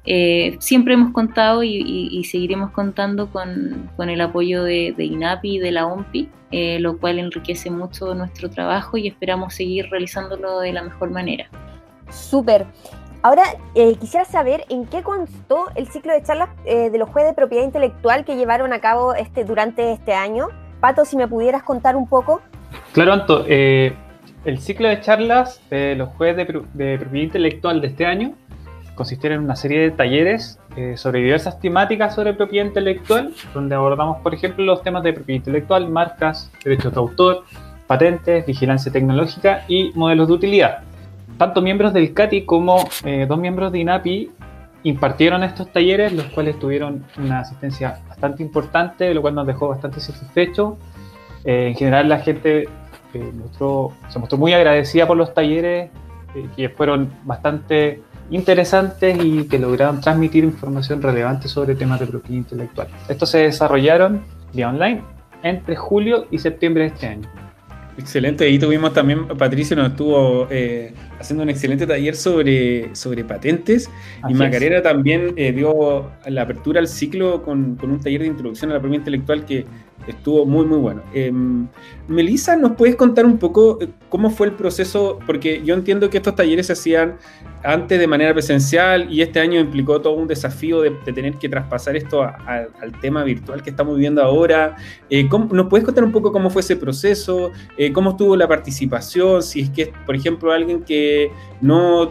Eh, 0.06 0.56
siempre 0.60 0.94
hemos 0.94 1.12
contado 1.12 1.64
y, 1.64 2.24
seguiremos 2.30 2.70
contando 2.70 3.28
con, 3.30 3.90
el 3.98 4.20
apoyo 4.20 4.62
de, 4.62 4.94
INAPI 4.96 5.56
y 5.56 5.58
de 5.58 5.72
la 5.72 5.86
OMPI, 5.86 6.28
lo 6.78 6.96
cual 6.98 7.18
enriquece 7.18 7.70
mucho 7.70 8.14
nuestro 8.14 8.48
trabajo 8.50 8.96
y 8.96 9.08
esperamos 9.08 9.52
seguir 9.52 9.90
realizándolo 9.90 10.60
de 10.60 10.72
la 10.72 10.82
mejor 10.82 11.10
manera. 11.10 11.48
Súper. 12.08 12.66
Ahora, 13.24 13.44
eh, 13.74 13.94
quisiera 13.98 14.26
saber 14.26 14.66
en 14.68 14.84
qué 14.84 15.02
constó 15.02 15.68
el 15.76 15.88
ciclo 15.88 16.12
de 16.12 16.22
charlas 16.22 16.50
eh, 16.66 16.90
de 16.90 16.98
los 16.98 17.08
jueces 17.08 17.30
de 17.30 17.34
propiedad 17.34 17.64
intelectual 17.64 18.22
que 18.26 18.36
llevaron 18.36 18.74
a 18.74 18.80
cabo 18.80 19.14
este, 19.14 19.44
durante 19.44 19.92
este 19.92 20.12
año. 20.12 20.48
Pato, 20.78 21.06
si 21.06 21.16
me 21.16 21.26
pudieras 21.26 21.62
contar 21.62 21.96
un 21.96 22.06
poco. 22.06 22.42
Claro, 22.92 23.14
Anto. 23.14 23.46
Eh, 23.48 23.94
el 24.44 24.58
ciclo 24.58 24.88
de 24.88 25.00
charlas 25.00 25.62
de 25.70 25.94
los 25.96 26.10
jueces 26.10 26.36
de, 26.36 26.44
de, 26.74 26.98
propiedad 26.98 27.24
intelectual 27.24 27.80
de 27.80 27.86
este 27.86 28.04
año 28.04 28.34
consistieron 28.94 29.38
en 29.38 29.44
una 29.44 29.56
serie 29.56 29.80
de 29.80 29.90
talleres 29.90 30.60
sobre 30.96 31.20
diversas 31.20 31.58
temáticas 31.58 32.14
sobre 32.14 32.34
propiedad 32.34 32.66
intelectual, 32.66 33.32
donde 33.54 33.74
abordamos, 33.74 34.20
por 34.20 34.34
ejemplo, 34.34 34.64
los 34.64 34.82
temas 34.82 35.02
de 35.02 35.14
propiedad 35.14 35.38
intelectual, 35.38 35.88
marcas, 35.88 36.52
derechos 36.62 36.92
de 36.92 37.00
autor, 37.00 37.44
patentes, 37.86 38.44
vigilancia 38.44 38.92
tecnológica 38.92 39.64
y 39.66 39.92
modelos 39.94 40.28
de 40.28 40.34
utilidad 40.34 40.84
tanto 41.38 41.62
miembros 41.62 41.92
del 41.92 42.14
CATI 42.14 42.44
como 42.44 42.88
eh, 43.04 43.26
dos 43.28 43.38
miembros 43.38 43.72
de 43.72 43.80
INAPI 43.80 44.30
impartieron 44.84 45.42
estos 45.42 45.72
talleres, 45.72 46.12
los 46.12 46.26
cuales 46.26 46.58
tuvieron 46.58 47.04
una 47.18 47.40
asistencia 47.40 48.00
bastante 48.08 48.42
importante, 48.42 49.12
lo 49.14 49.22
cual 49.22 49.34
nos 49.34 49.46
dejó 49.46 49.68
bastante 49.68 50.00
satisfechos. 50.00 50.74
Eh, 51.44 51.68
en 51.68 51.74
general 51.74 52.08
la 52.08 52.18
gente 52.18 52.68
eh, 53.14 53.32
se 54.08 54.18
mostró 54.18 54.38
muy 54.38 54.52
agradecida 54.52 55.06
por 55.06 55.16
los 55.16 55.32
talleres, 55.32 55.90
que 56.56 56.68
fueron 56.68 57.12
bastante 57.22 58.02
interesantes 58.30 59.16
y 59.22 59.46
que 59.46 59.56
lograron 59.56 60.00
transmitir 60.00 60.42
información 60.42 61.00
relevante 61.00 61.46
sobre 61.46 61.76
temas 61.76 62.00
de 62.00 62.06
propiedad 62.06 62.38
intelectual. 62.38 62.88
Estos 63.08 63.30
se 63.30 63.38
desarrollaron 63.38 64.24
vía 64.52 64.68
online 64.68 65.02
entre 65.44 65.76
julio 65.76 66.26
y 66.32 66.38
septiembre 66.38 66.84
de 66.84 66.88
este 66.88 67.06
año. 67.06 67.43
Excelente, 67.96 68.44
ahí 68.44 68.58
tuvimos 68.58 68.92
también, 68.92 69.28
Patricio 69.28 69.76
nos 69.76 69.90
estuvo 69.90 70.48
eh, 70.50 70.92
haciendo 71.20 71.44
un 71.44 71.50
excelente 71.50 71.86
taller 71.86 72.16
sobre, 72.16 72.94
sobre 72.94 73.24
patentes. 73.24 73.88
Y 74.28 74.34
Macarena 74.34 74.82
también 74.82 75.32
eh, 75.36 75.52
dio 75.52 76.10
la 76.26 76.42
apertura 76.42 76.80
al 76.80 76.88
ciclo 76.88 77.42
con, 77.42 77.76
con, 77.76 77.92
un 77.92 78.00
taller 78.00 78.22
de 78.22 78.26
introducción 78.26 78.72
a 78.72 78.74
la 78.74 78.80
propiedad 78.80 79.00
intelectual 79.00 79.44
que 79.44 79.64
estuvo 80.06 80.46
muy, 80.46 80.66
muy 80.66 80.78
bueno. 80.78 81.02
Eh, 81.12 81.32
Melissa, 82.08 82.56
¿nos 82.56 82.72
puedes 82.72 82.96
contar 82.96 83.24
un 83.24 83.38
poco 83.38 83.78
eh, 83.80 83.88
cómo 84.08 84.30
fue 84.30 84.48
el 84.48 84.52
proceso? 84.54 85.18
Porque 85.26 85.62
yo 85.64 85.74
entiendo 85.74 86.10
que 86.10 86.18
estos 86.18 86.34
talleres 86.34 86.66
se 86.66 86.74
hacían 86.74 87.16
antes 87.64 87.98
de 87.98 88.06
manera 88.06 88.32
presencial 88.34 89.10
y 89.10 89.22
este 89.22 89.40
año 89.40 89.58
implicó 89.58 90.00
todo 90.00 90.14
un 90.14 90.28
desafío 90.28 90.82
de, 90.82 90.90
tener 90.90 91.34
que 91.34 91.48
traspasar 91.48 91.96
esto 91.96 92.22
al 92.22 93.00
tema 93.00 93.24
virtual 93.24 93.62
que 93.62 93.70
estamos 93.70 93.94
viviendo 93.96 94.22
ahora. 94.22 94.76
Eh, 95.08 95.26
¿Nos 95.50 95.66
puedes 95.68 95.84
contar 95.84 96.04
un 96.04 96.12
poco 96.12 96.30
cómo 96.30 96.50
fue 96.50 96.60
ese 96.60 96.76
proceso? 96.76 97.52
Eh, 97.78 97.92
¿Cómo 97.92 98.10
estuvo 98.10 98.36
la 98.36 98.46
participación? 98.46 99.42
Si 99.42 99.62
es 99.62 99.70
que, 99.70 99.92
por 100.04 100.14
ejemplo, 100.14 100.52
alguien 100.52 100.82
que 100.82 101.30
no 101.62 102.10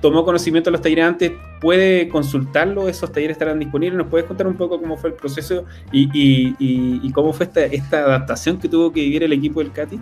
tomó 0.00 0.24
conocimiento 0.24 0.70
de 0.70 0.72
los 0.72 0.82
talleres 0.82 1.04
antes 1.04 1.32
puede 1.60 2.08
consultarlo, 2.08 2.88
esos 2.88 3.12
talleres 3.12 3.34
estarán 3.34 3.58
disponibles. 3.58 3.98
¿Nos 3.98 4.08
puedes 4.08 4.26
contar 4.26 4.46
un 4.46 4.56
poco 4.56 4.80
cómo 4.80 4.96
fue 4.96 5.10
el 5.10 5.16
proceso 5.16 5.64
y, 5.92 7.12
cómo 7.12 7.32
fue 7.32 7.46
esta, 7.46 7.64
esta, 7.64 7.98
adaptación 7.98 8.58
que 8.58 8.68
tuvo 8.68 8.92
que 8.92 9.00
vivir 9.00 9.22
el 9.24 9.32
equipo 9.32 9.60
del 9.60 9.72
CATI? 9.72 9.98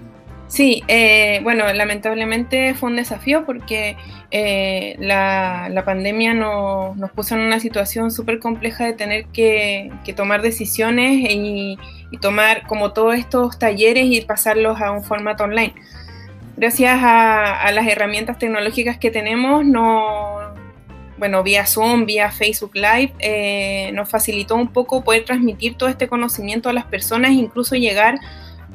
Sí, 0.49 0.85
eh, 0.87 1.41
bueno, 1.43 1.73
lamentablemente 1.73 2.75
fue 2.75 2.91
un 2.91 2.97
desafío 2.97 3.45
porque 3.45 3.97
eh, 4.31 4.95
la, 5.01 5.83
pandemia 5.85 6.35
nos 6.35 7.11
puso 7.13 7.35
en 7.35 7.41
una 7.41 7.59
situación 7.59 8.13
súper 8.13 8.39
compleja 8.39 8.85
de 8.85 8.93
tener 8.93 9.27
que, 9.27 9.91
tomar 10.15 10.43
decisiones 10.43 11.31
y, 11.31 11.79
tomar 12.21 12.67
como 12.67 12.93
todos 12.93 13.15
estos 13.17 13.59
talleres 13.59 14.07
y 14.07 14.23
pasarlos 14.23 14.81
a 14.81 14.91
un 14.91 15.03
formato 15.03 15.45
online. 15.45 15.75
Gracias 16.57 16.99
a, 17.03 17.71
las 17.73 17.87
herramientas 17.87 18.39
tecnológicas 18.39 18.97
que 18.97 19.11
tenemos, 19.11 19.63
no, 19.65 20.39
bueno, 21.19 21.43
vía 21.43 21.67
Zoom, 21.67 22.07
vía 22.07 22.31
Facebook 22.31 22.75
Live, 22.75 23.13
eh, 23.19 23.91
nos 23.93 24.09
facilitó 24.09 24.55
un 24.55 24.69
poco 24.69 25.05
poder 25.05 25.25
transmitir 25.27 25.77
todo 25.77 25.91
este 25.91 26.09
conocimiento 26.09 26.71
a 26.71 26.73
las 26.73 26.87
personas, 26.87 27.33
incluso 27.33 27.75
llegar 27.75 28.19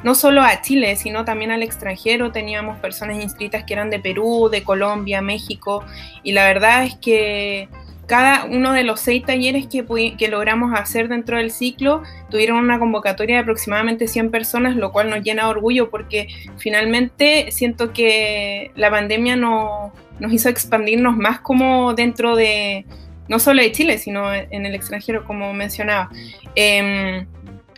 no 0.04 0.14
solo 0.14 0.42
a 0.42 0.62
Chile, 0.62 0.96
sino 0.96 1.26
también 1.26 1.52
al 1.52 1.64
extranjero. 1.64 2.32
Teníamos 2.32 2.78
personas 2.80 3.22
inscritas 3.22 3.64
que 3.64 3.74
eran 3.74 3.90
de 3.90 4.00
Perú, 4.00 4.50
de 4.52 4.64
Colombia, 4.64 5.22
México, 5.22 5.84
y 6.22 6.34
la 6.34 6.46
verdad 6.46 6.84
es 6.84 6.96
que 6.96 7.68
cada 8.12 8.44
uno 8.44 8.74
de 8.74 8.84
los 8.84 9.00
seis 9.00 9.24
talleres 9.24 9.68
que, 9.68 10.28
logramos 10.28 10.78
hacer 10.78 11.08
dentro 11.08 11.38
del 11.38 11.50
ciclo 11.50 12.04
tuvieron 12.30 12.58
una 12.58 12.78
convocatoria 12.78 13.38
de 13.38 13.42
aproximadamente 13.44 14.06
100 14.06 14.32
personas, 14.32 14.76
lo 14.76 14.92
cual 14.92 15.10
nos 15.10 15.24
llena 15.24 15.46
de 15.46 15.50
orgullo 15.50 15.90
porque 15.90 16.28
finalmente 16.58 17.54
siento 17.54 17.94
que 17.94 18.72
la 18.76 18.92
pandemia 18.92 19.38
nos 19.38 19.94
hizo 20.30 20.50
expandirnos 20.50 21.16
más 21.16 21.40
como 21.40 21.94
dentro 21.94 22.36
de, 22.36 22.86
no 23.30 23.40
solo 23.40 23.62
de 23.62 23.72
Chile, 23.72 23.98
sino 23.98 24.34
en 24.34 24.66
el 24.66 24.76
extranjero, 24.76 25.24
como 25.24 25.54
mencionaba. 25.54 26.10
Em, 26.56 27.26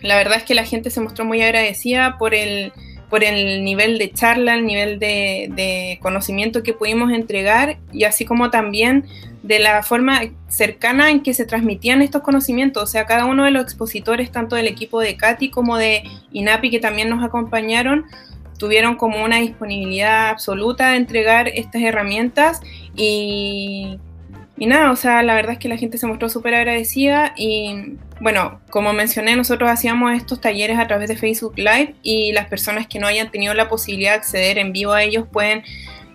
la 0.02 0.16
verdad 0.16 0.38
es 0.38 0.44
que 0.46 0.56
la 0.56 0.66
gente 0.66 0.90
se 0.90 1.00
mostró 1.00 1.26
muy 1.26 1.44
agradecida 1.44 2.18
por 2.18 2.34
el, 2.34 2.74
por 3.08 3.24
el 3.24 3.64
nivel 3.64 4.00
de 4.00 4.10
charla, 4.12 4.56
el 4.56 4.66
nivel 4.66 4.98
de, 4.98 6.00
conocimiento 6.02 6.64
que 6.64 6.74
pudimos 6.74 7.12
entregar 7.12 7.78
y 7.92 8.06
así 8.06 8.26
como 8.26 8.50
también 8.50 9.06
de 9.44 9.60
la 9.60 9.84
forma 9.84 10.22
cercana 10.48 11.12
en 11.12 11.22
que 11.22 11.34
se 11.34 11.46
transmitían 11.46 12.02
estos 12.02 12.22
conocimientos. 12.22 12.84
O 12.84 12.88
sea, 12.88 13.06
cada 13.06 13.26
uno 13.26 13.44
de 13.44 13.52
los 13.52 13.64
expositores, 13.64 14.32
tanto 14.32 14.56
del 14.56 14.68
equipo 14.68 15.00
de 15.00 15.16
Katy 15.16 15.50
como 15.50 15.78
de 15.78 16.04
INAPI, 16.32 16.72
que 16.72 16.80
también 16.80 17.10
nos 17.10 17.24
acompañaron, 17.24 18.06
tuvieron 18.58 18.96
como 18.96 19.24
una 19.24 19.38
disponibilidad 19.38 20.30
absoluta 20.30 20.92
de 20.92 20.98
entregar 20.98 21.50
estas 21.50 21.82
herramientas 21.82 22.62
y 22.96 24.00
y 24.56 24.68
nada, 24.68 24.92
o 24.92 24.96
sea, 24.96 25.24
la 25.24 25.34
verdad 25.34 25.54
es 25.54 25.58
que 25.58 25.68
la 25.68 25.78
gente 25.78 25.98
se 25.98 26.06
mostró 26.06 26.30
súper 26.30 26.54
agradecida 26.54 27.34
y 27.36 27.98
bueno, 28.22 28.62
como 28.70 28.94
mencioné, 28.94 29.36
nosotros 29.36 29.70
hacíamos 29.70 30.14
estos 30.14 30.42
talleres 30.42 30.78
a 30.78 30.88
través 30.88 31.10
de 31.10 31.18
Facebook 31.18 31.54
Live 31.58 31.96
y 32.04 32.32
las 32.34 32.48
personas 32.48 32.88
que 32.88 33.00
no 33.00 33.08
hayan 33.08 33.32
tenido 33.32 33.54
la 33.56 33.68
posibilidad 33.68 34.12
de 34.12 34.18
acceder 34.18 34.60
en 34.60 34.72
vivo 34.72 34.94
a 34.94 35.04
ellos 35.04 35.26
pueden 35.32 35.64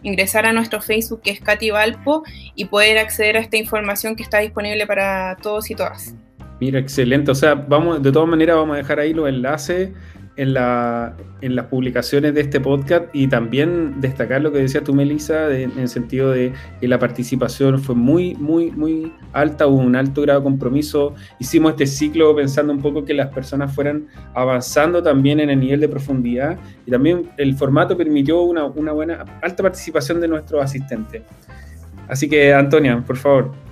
ingresar 0.02 0.47
a 0.47 0.52
nuestro 0.52 0.81
Facebook 0.81 1.23
que 1.23 1.31
es 1.31 1.40
Katy 1.40 1.71
Valpo 1.71 2.23
y 2.55 2.67
poder 2.67 2.99
acceder 2.99 3.37
a 3.37 3.40
esta 3.40 3.57
información 3.57 4.17
que 4.17 4.23
está 4.23 4.38
disponible 4.38 4.87
para 4.87 5.37
todos 5.43 5.71
y 5.71 5.75
todas. 5.75 6.14
Mira, 6.61 6.78
excelente. 6.78 7.31
O 7.31 7.35
sea, 7.35 7.55
vamos, 7.55 8.02
de 8.02 8.11
todas 8.11 8.28
maneras 8.28 8.57
vamos 8.57 8.75
a 8.75 8.78
dejar 8.78 9.00
ahí 9.00 9.12
los 9.12 9.28
enlaces 9.28 9.90
en, 10.38 10.54
la, 10.54 11.14
en 11.40 11.57
las 11.57 11.66
publicaciones 11.66 12.33
de 12.33 12.42
este 12.42 12.61
podcast 12.61 13.07
y 13.12 13.26
también 13.26 14.00
destacar 14.00 14.40
lo 14.40 14.52
que 14.52 14.59
decía 14.59 14.83
tú, 14.83 14.95
Melissa, 14.95 15.52
en 15.54 15.76
el 15.76 15.88
sentido 15.88 16.30
de 16.30 16.52
que 16.80 16.87
la 16.87 16.99
participación 16.99 17.80
fue 17.80 17.97
muy, 17.97 18.37
muy, 18.37 18.71
muy 18.71 19.12
alta, 19.33 19.66
hubo 19.66 19.80
un 19.80 19.97
alto 19.97 20.23
grado 20.23 20.38
de 20.40 20.45
compromiso. 20.45 21.16
Hicimos 21.40 21.73
este 21.73 21.87
ciclo 21.87 22.35
pensando 22.37 22.73
un 22.73 22.80
poco 22.80 23.04
que 23.04 23.14
las 23.14 23.28
personas 23.35 23.75
fueran 23.75 24.07
avanzando 24.33 25.02
también 25.02 25.40
en 25.40 25.50
el 25.50 25.59
nivel 25.59 25.80
de 25.80 25.88
profundidad 25.88 26.57
y 26.87 26.90
también 26.92 27.28
el 27.37 27.57
formato 27.57 27.97
permitió 27.97 28.40
una, 28.42 28.64
una 28.64 28.92
buena, 28.92 29.25
alta 29.42 29.64
participación 29.64 30.21
de 30.21 30.28
nuestros 30.28 30.62
asistentes. 30.62 31.23
Así 32.07 32.28
que, 32.28 32.54
Antonia, 32.54 33.02
por 33.04 33.16
favor 33.16 33.67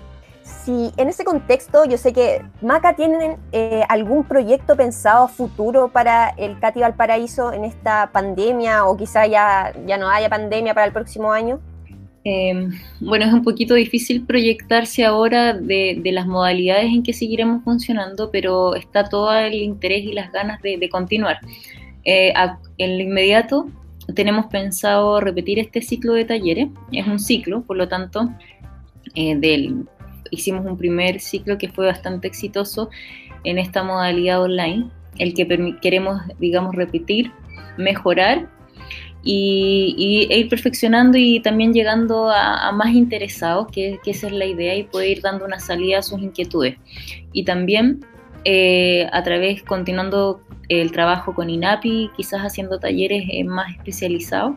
si 0.67 0.91
en 0.97 1.09
ese 1.09 1.23
contexto 1.23 1.85
yo 1.85 1.97
sé 1.97 2.13
que 2.13 2.43
Maca 2.61 2.97
tienen 2.97 3.37
eh, 3.53 3.85
algún 3.89 4.25
proyecto 4.25 4.77
pensado 4.77 5.27
a 5.27 5.29
futuro 5.29 5.93
para 5.93 6.31
el 6.31 6.59
Cati 6.59 6.81
Valparaíso 6.81 7.53
en 7.53 7.65
esta 7.65 8.11
pandemia 8.13 8.85
o 8.85 8.97
quizá 8.97 9.29
ya, 9.29 9.73
ya 9.87 9.97
no 9.97 10.09
haya 10.09 10.29
pandemia 10.29 10.75
para 10.75 10.87
el 10.87 10.93
próximo 10.93 11.31
año. 11.31 11.61
Em, 12.25 12.73
bueno, 13.01 13.27
es 13.27 13.33
un 13.33 13.45
poquito 13.45 13.75
difícil 13.75 14.27
proyectarse 14.27 15.05
ahora 15.05 15.53
de, 15.53 16.01
las 16.07 16.27
modalidades 16.27 16.87
en 16.87 17.05
que 17.05 17.13
seguiremos 17.13 17.63
funcionando, 17.63 18.33
pero 18.33 18.75
está 18.75 19.09
todo 19.09 19.33
el 19.33 19.55
interés 19.55 20.03
y 20.03 20.13
las 20.13 20.33
ganas 20.33 20.61
de, 20.63 20.89
continuar. 20.89 21.39
Eh, 22.05 22.35
en 22.79 22.99
lo 22.99 23.05
inmediato 23.05 23.69
tenemos 24.17 24.47
pensado 24.47 25.21
repetir 25.21 25.61
este 25.61 25.81
ciclo 25.81 26.15
de 26.15 26.25
talleres, 26.25 26.69
es 26.91 27.07
un 27.07 27.21
ciclo, 27.21 27.63
por 27.63 27.77
lo 27.77 27.87
tanto, 27.87 28.29
eh, 29.15 29.37
del 29.37 29.87
hicimos 30.31 30.65
un 30.65 30.77
primer 30.77 31.21
ciclo 31.21 31.59
que 31.59 31.69
fue 31.69 31.87
bastante 31.87 32.29
exitoso 32.29 32.91
en 33.45 33.59
esta 33.59 33.83
modalidad 33.83 34.43
online, 34.43 34.91
el 35.19 35.35
que 35.35 35.77
queremos, 35.81 36.21
digamos, 36.39 36.75
repetir, 36.75 37.33
mejorar 37.77 38.49
y, 39.23 40.29
e 40.31 40.39
ir 40.39 40.49
perfeccionando 40.49 41.19
y 41.19 41.41
también 41.41 41.73
llegando 41.73 42.31
a, 42.31 42.71
más 42.73 42.95
interesados, 42.95 43.67
que, 43.73 43.99
esa 44.07 44.27
es 44.29 44.33
la 44.33 44.47
idea, 44.47 44.77
y 44.77 44.85
poder 44.85 45.11
ir 45.11 45.23
dando 45.23 45.45
una 45.45 45.59
salida 45.59 45.99
a 45.99 46.03
sus 46.03 46.21
inquietudes. 46.21 46.77
Y 47.33 47.45
también 47.45 48.05
eh, 48.45 49.09
a 49.13 49.23
través, 49.23 49.63
continuando 49.63 50.41
el 50.69 50.93
trabajo 50.93 51.35
con 51.35 51.51
INAPI, 51.51 52.11
quizás 52.17 52.43
haciendo 52.43 52.79
talleres 52.79 53.25
eh, 53.31 53.45
más 53.45 53.71
especializados 53.77 54.57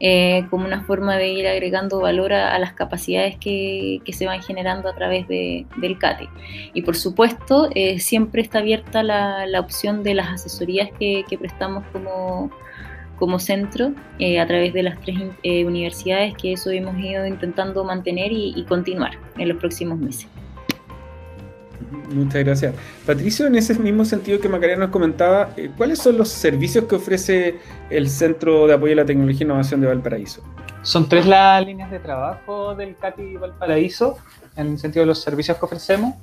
eh, 0.00 0.46
como 0.50 0.66
una 0.66 0.82
forma 0.82 1.16
de 1.16 1.28
ir 1.28 1.46
agregando 1.46 2.00
valor 2.00 2.32
a, 2.32 2.58
las 2.58 2.72
capacidades 2.72 3.36
que, 3.36 4.00
se 4.12 4.26
van 4.26 4.42
generando 4.42 4.88
a 4.88 4.94
través 4.94 5.28
de, 5.28 5.66
del 5.76 5.98
CATE. 5.98 6.28
Y 6.74 6.82
por 6.82 6.96
supuesto, 6.96 7.68
eh, 7.74 7.98
siempre 8.00 8.42
está 8.42 8.58
abierta 8.58 9.02
la, 9.02 9.46
opción 9.60 10.02
de 10.02 10.14
las 10.14 10.28
asesorías 10.28 10.90
que, 10.98 11.24
prestamos 11.38 11.84
como, 11.92 12.50
como 13.18 13.38
centro 13.38 13.92
eh, 14.18 14.40
a 14.40 14.46
través 14.46 14.72
de 14.72 14.82
las 14.82 15.00
tres 15.00 15.16
universidades, 15.44 16.34
que 16.34 16.52
eso 16.52 16.70
hemos 16.70 16.96
ido 16.98 17.26
intentando 17.26 17.84
mantener 17.84 18.32
y 18.32 18.64
continuar 18.68 19.18
en 19.36 19.48
los 19.48 19.58
próximos 19.58 19.98
meses. 19.98 20.28
Muchas 22.12 22.44
gracias. 22.44 22.74
Patricio, 23.06 23.46
en 23.46 23.56
ese 23.56 23.78
mismo 23.78 24.04
sentido 24.04 24.40
que 24.40 24.48
Macarena 24.48 24.84
nos 24.84 24.90
comentaba, 24.90 25.50
eh, 25.56 25.70
¿cuáles 25.76 25.98
son 25.98 26.18
los 26.18 26.28
servicios 26.28 26.84
que 26.84 26.96
ofrece 26.96 27.58
el 27.90 28.08
Centro 28.08 28.66
de 28.66 28.74
Apoyo 28.74 28.92
a 28.94 28.96
la 28.96 29.04
Tecnología 29.04 29.40
e 29.40 29.44
Innovación 29.44 29.80
de 29.80 29.86
Valparaíso? 29.86 30.42
Son 30.82 31.08
tres 31.08 31.26
las 31.26 31.64
líneas 31.64 31.90
de 31.90 31.98
trabajo 31.98 32.74
del 32.74 32.96
CATI 32.96 33.36
Valparaíso, 33.36 34.18
en 34.56 34.68
el 34.68 34.78
sentido 34.78 35.02
de 35.02 35.06
los 35.06 35.20
servicios 35.20 35.56
que 35.58 35.64
ofrecemos. 35.64 36.14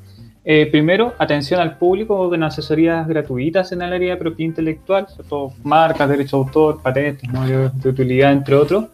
Eh, 0.43 0.67
primero, 0.71 1.13
atención 1.17 1.59
al 1.59 1.77
público 1.77 2.29
con 2.29 2.43
asesorías 2.43 3.07
gratuitas 3.07 3.71
en 3.71 3.81
el 3.81 3.93
área 3.93 4.13
de 4.13 4.17
propiedad 4.17 4.49
intelectual, 4.49 5.07
sobre 5.07 5.27
todo 5.27 5.53
marcas, 5.63 6.07
derecho 6.07 6.37
de 6.37 6.43
autor, 6.43 6.81
patentes, 6.81 7.27
modelos 7.29 7.81
de 7.81 7.89
utilidad, 7.89 8.31
entre 8.31 8.55
otros. 8.55 8.85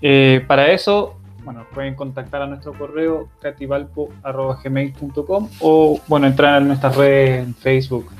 Eh, 0.00 0.42
para 0.46 0.70
eso 0.72 1.17
bueno, 1.48 1.64
pueden 1.72 1.94
contactar 1.94 2.42
a 2.42 2.46
nuestro 2.46 2.74
correo 2.74 3.30
creativalpo.gmail.com 3.40 5.48
o, 5.60 5.98
bueno, 6.06 6.26
entrar 6.26 6.56
a 6.56 6.60
nuestras 6.60 6.94
redes 6.94 7.46
en 7.46 7.54
Facebook 7.54 8.10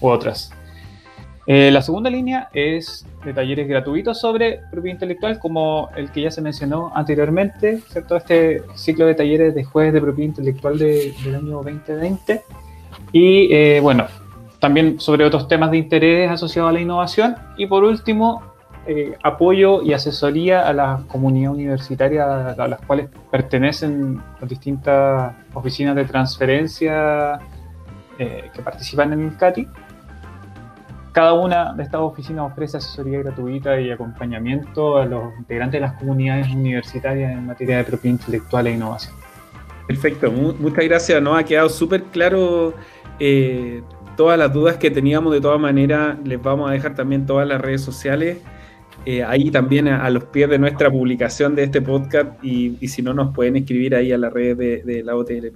u 0.00 0.06
otras. 0.06 0.52
Eh, 1.48 1.72
la 1.72 1.82
segunda 1.82 2.10
línea 2.10 2.48
es 2.52 3.04
de 3.24 3.34
talleres 3.34 3.66
gratuitos 3.66 4.20
sobre 4.20 4.60
propiedad 4.70 4.94
intelectual, 4.94 5.40
como 5.40 5.90
el 5.96 6.12
que 6.12 6.22
ya 6.22 6.30
se 6.30 6.40
mencionó 6.40 6.92
anteriormente, 6.94 7.80
¿cierto? 7.88 8.14
Este 8.14 8.62
ciclo 8.76 9.06
de 9.06 9.16
talleres 9.16 9.56
de 9.56 9.64
jueves 9.64 9.92
de 9.92 10.00
propiedad 10.00 10.28
intelectual 10.28 10.78
del 10.78 11.34
año 11.34 11.64
2020. 11.64 12.42
Y, 13.10 13.52
eh, 13.52 13.80
bueno, 13.80 14.06
también 14.60 15.00
sobre 15.00 15.24
otros 15.24 15.48
temas 15.48 15.72
de 15.72 15.78
interés 15.78 16.30
asociados 16.30 16.70
a 16.70 16.72
la 16.72 16.80
innovación. 16.80 17.34
Y 17.56 17.66
por 17.66 17.82
último, 17.82 18.44
eh, 18.88 19.16
apoyo 19.22 19.82
y 19.82 19.92
asesoría 19.92 20.68
a 20.68 20.72
la 20.72 21.02
comunidad 21.08 21.50
universitaria 21.50 22.50
a 22.50 22.68
las 22.68 22.80
cuales 22.82 23.08
pertenecen 23.32 24.22
las 24.40 24.48
distintas 24.48 25.34
oficinas 25.54 25.96
de 25.96 26.04
transferencia 26.04 27.40
eh, 28.16 28.48
que 28.54 28.62
participan 28.62 29.12
en 29.12 29.22
el 29.22 29.36
CATI. 29.36 29.66
Cada 31.10 31.32
una 31.32 31.72
de 31.72 31.82
estas 31.82 32.00
oficinas 32.00 32.52
ofrece 32.52 32.76
asesoría 32.76 33.18
gratuita 33.18 33.80
y 33.80 33.90
acompañamiento 33.90 34.98
a 34.98 35.04
los 35.04 35.36
integrantes 35.36 35.80
de 35.80 35.86
las 35.86 35.94
comunidades 35.94 36.48
universitarias 36.48 37.32
en 37.32 37.44
materia 37.44 37.78
de 37.78 37.84
propiedad 37.84 38.20
intelectual 38.20 38.68
e 38.68 38.72
innovación. 38.72 39.16
Perfecto, 39.88 40.30
muchas 40.30 40.84
gracias. 40.84 41.20
Nos 41.20 41.36
ha 41.36 41.42
quedado 41.42 41.68
súper 41.68 42.04
claro 42.04 42.74
eh, 43.18 43.82
todas 44.16 44.38
las 44.38 44.52
dudas 44.52 44.76
que 44.76 44.92
teníamos. 44.92 45.32
De 45.32 45.40
todas 45.40 45.58
maneras, 45.58 46.16
les 46.22 46.40
vamos 46.40 46.70
a 46.70 46.72
dejar 46.72 46.94
también 46.94 47.26
todas 47.26 47.48
las 47.48 47.60
redes 47.60 47.80
sociales 47.80 48.38
eh, 49.04 49.22
ahí 49.22 49.50
también 49.50 49.86
a, 49.88 50.08
los 50.10 50.24
pies 50.24 50.48
de 50.48 50.58
nuestra 50.58 50.90
publicación 50.90 51.54
de 51.54 51.64
este 51.64 51.80
podcast 51.80 52.42
y, 52.42 52.76
si 52.88 53.02
no 53.02 53.14
nos 53.14 53.34
pueden 53.34 53.56
escribir 53.56 53.94
ahí 53.94 54.10
a 54.10 54.18
la 54.18 54.30
red 54.30 54.56
de, 54.56 55.02
la 55.04 55.14
OTL 55.14 55.46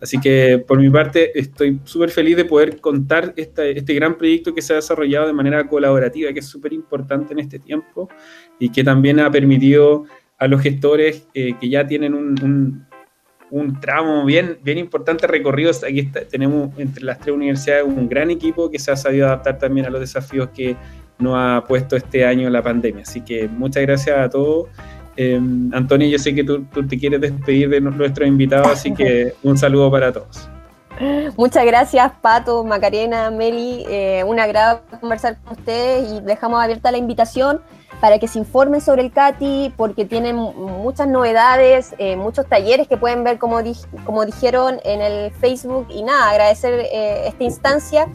Así 0.00 0.20
que 0.20 0.64
por 0.66 0.80
mi 0.80 0.90
parte 0.90 1.38
estoy 1.38 1.80
súper 1.84 2.10
feliz 2.10 2.36
de 2.36 2.44
poder 2.44 2.80
contar 2.80 3.34
este 3.36 3.94
gran 3.94 4.18
proyecto 4.18 4.54
que 4.54 4.62
se 4.62 4.72
ha 4.72 4.76
desarrollado 4.76 5.26
de 5.26 5.32
manera 5.32 5.68
colaborativa, 5.68 6.32
que 6.32 6.40
es 6.40 6.46
súper 6.46 6.72
importante 6.72 7.34
en 7.34 7.38
este 7.38 7.58
tiempo 7.58 8.08
y 8.58 8.70
que 8.70 8.82
también 8.82 9.20
ha 9.20 9.30
permitido 9.30 10.04
a 10.38 10.46
los 10.48 10.60
gestores 10.60 11.28
eh, 11.34 11.54
que 11.60 11.68
ya 11.68 11.86
tienen 11.86 12.14
un, 12.14 12.86
un, 13.50 13.80
tramo 13.80 14.24
bien, 14.24 14.58
bien 14.62 14.78
importante 14.78 15.26
recorrido. 15.26 15.70
Aquí 15.70 16.10
tenemos 16.30 16.76
entre 16.78 17.04
las 17.04 17.18
tres 17.20 17.34
universidades 17.34 17.84
un 17.84 18.08
gran 18.08 18.30
equipo 18.30 18.70
que 18.70 18.78
se 18.78 18.90
ha 18.90 18.96
sabido 18.96 19.26
adaptar 19.26 19.58
también 19.58 19.86
a 19.86 19.90
los 19.90 20.00
desafíos 20.00 20.50
que 20.54 20.76
nos 21.18 21.34
ha 21.36 21.64
puesto 21.66 21.96
este 21.96 22.24
año 22.24 22.48
la 22.50 22.62
pandemia. 22.62 23.02
Así 23.02 23.20
que 23.20 23.48
muchas 23.48 23.82
gracias 23.82 24.18
a 24.18 24.28
todos. 24.28 24.68
Eh, 25.16 25.40
Antonio, 25.72 26.08
yo 26.08 26.18
sé 26.18 26.34
que 26.34 26.44
tú, 26.44 26.64
te 26.88 26.98
quieres 26.98 27.20
despedir 27.20 27.70
de 27.70 27.80
nuestros 27.80 28.28
invitados, 28.28 28.68
así 28.68 28.92
que 28.92 29.34
un 29.42 29.56
saludo 29.56 29.90
para 29.90 30.12
todos. 30.12 30.48
Muchas 31.36 31.66
gracias, 31.66 32.12
Pato, 32.22 32.64
Macarena, 32.64 33.30
Meli. 33.30 33.84
Eh, 33.88 34.24
un 34.26 34.40
agrado 34.40 34.80
conversar 35.00 35.36
con 35.42 35.58
ustedes 35.58 36.10
y 36.10 36.20
dejamos 36.20 36.62
abierta 36.62 36.90
la 36.90 36.98
invitación 36.98 37.60
para 38.00 38.18
que 38.18 38.28
se 38.28 38.38
informen 38.38 38.80
sobre 38.80 39.02
el 39.02 39.12
CATI, 39.12 39.74
porque 39.76 40.04
tienen 40.04 40.36
muchas 40.36 41.08
novedades, 41.08 41.94
eh, 41.98 42.16
muchos 42.16 42.46
talleres 42.46 42.88
que 42.88 42.96
pueden 42.96 43.24
ver, 43.24 43.38
como, 43.38 43.58
como 44.04 44.24
dijeron 44.24 44.80
en 44.84 45.00
el 45.00 45.30
Facebook. 45.32 45.86
Y 45.90 46.02
nada, 46.02 46.30
agradecer 46.30 46.80
eh, 46.92 47.28
esta 47.28 47.44
instancia 47.44 48.08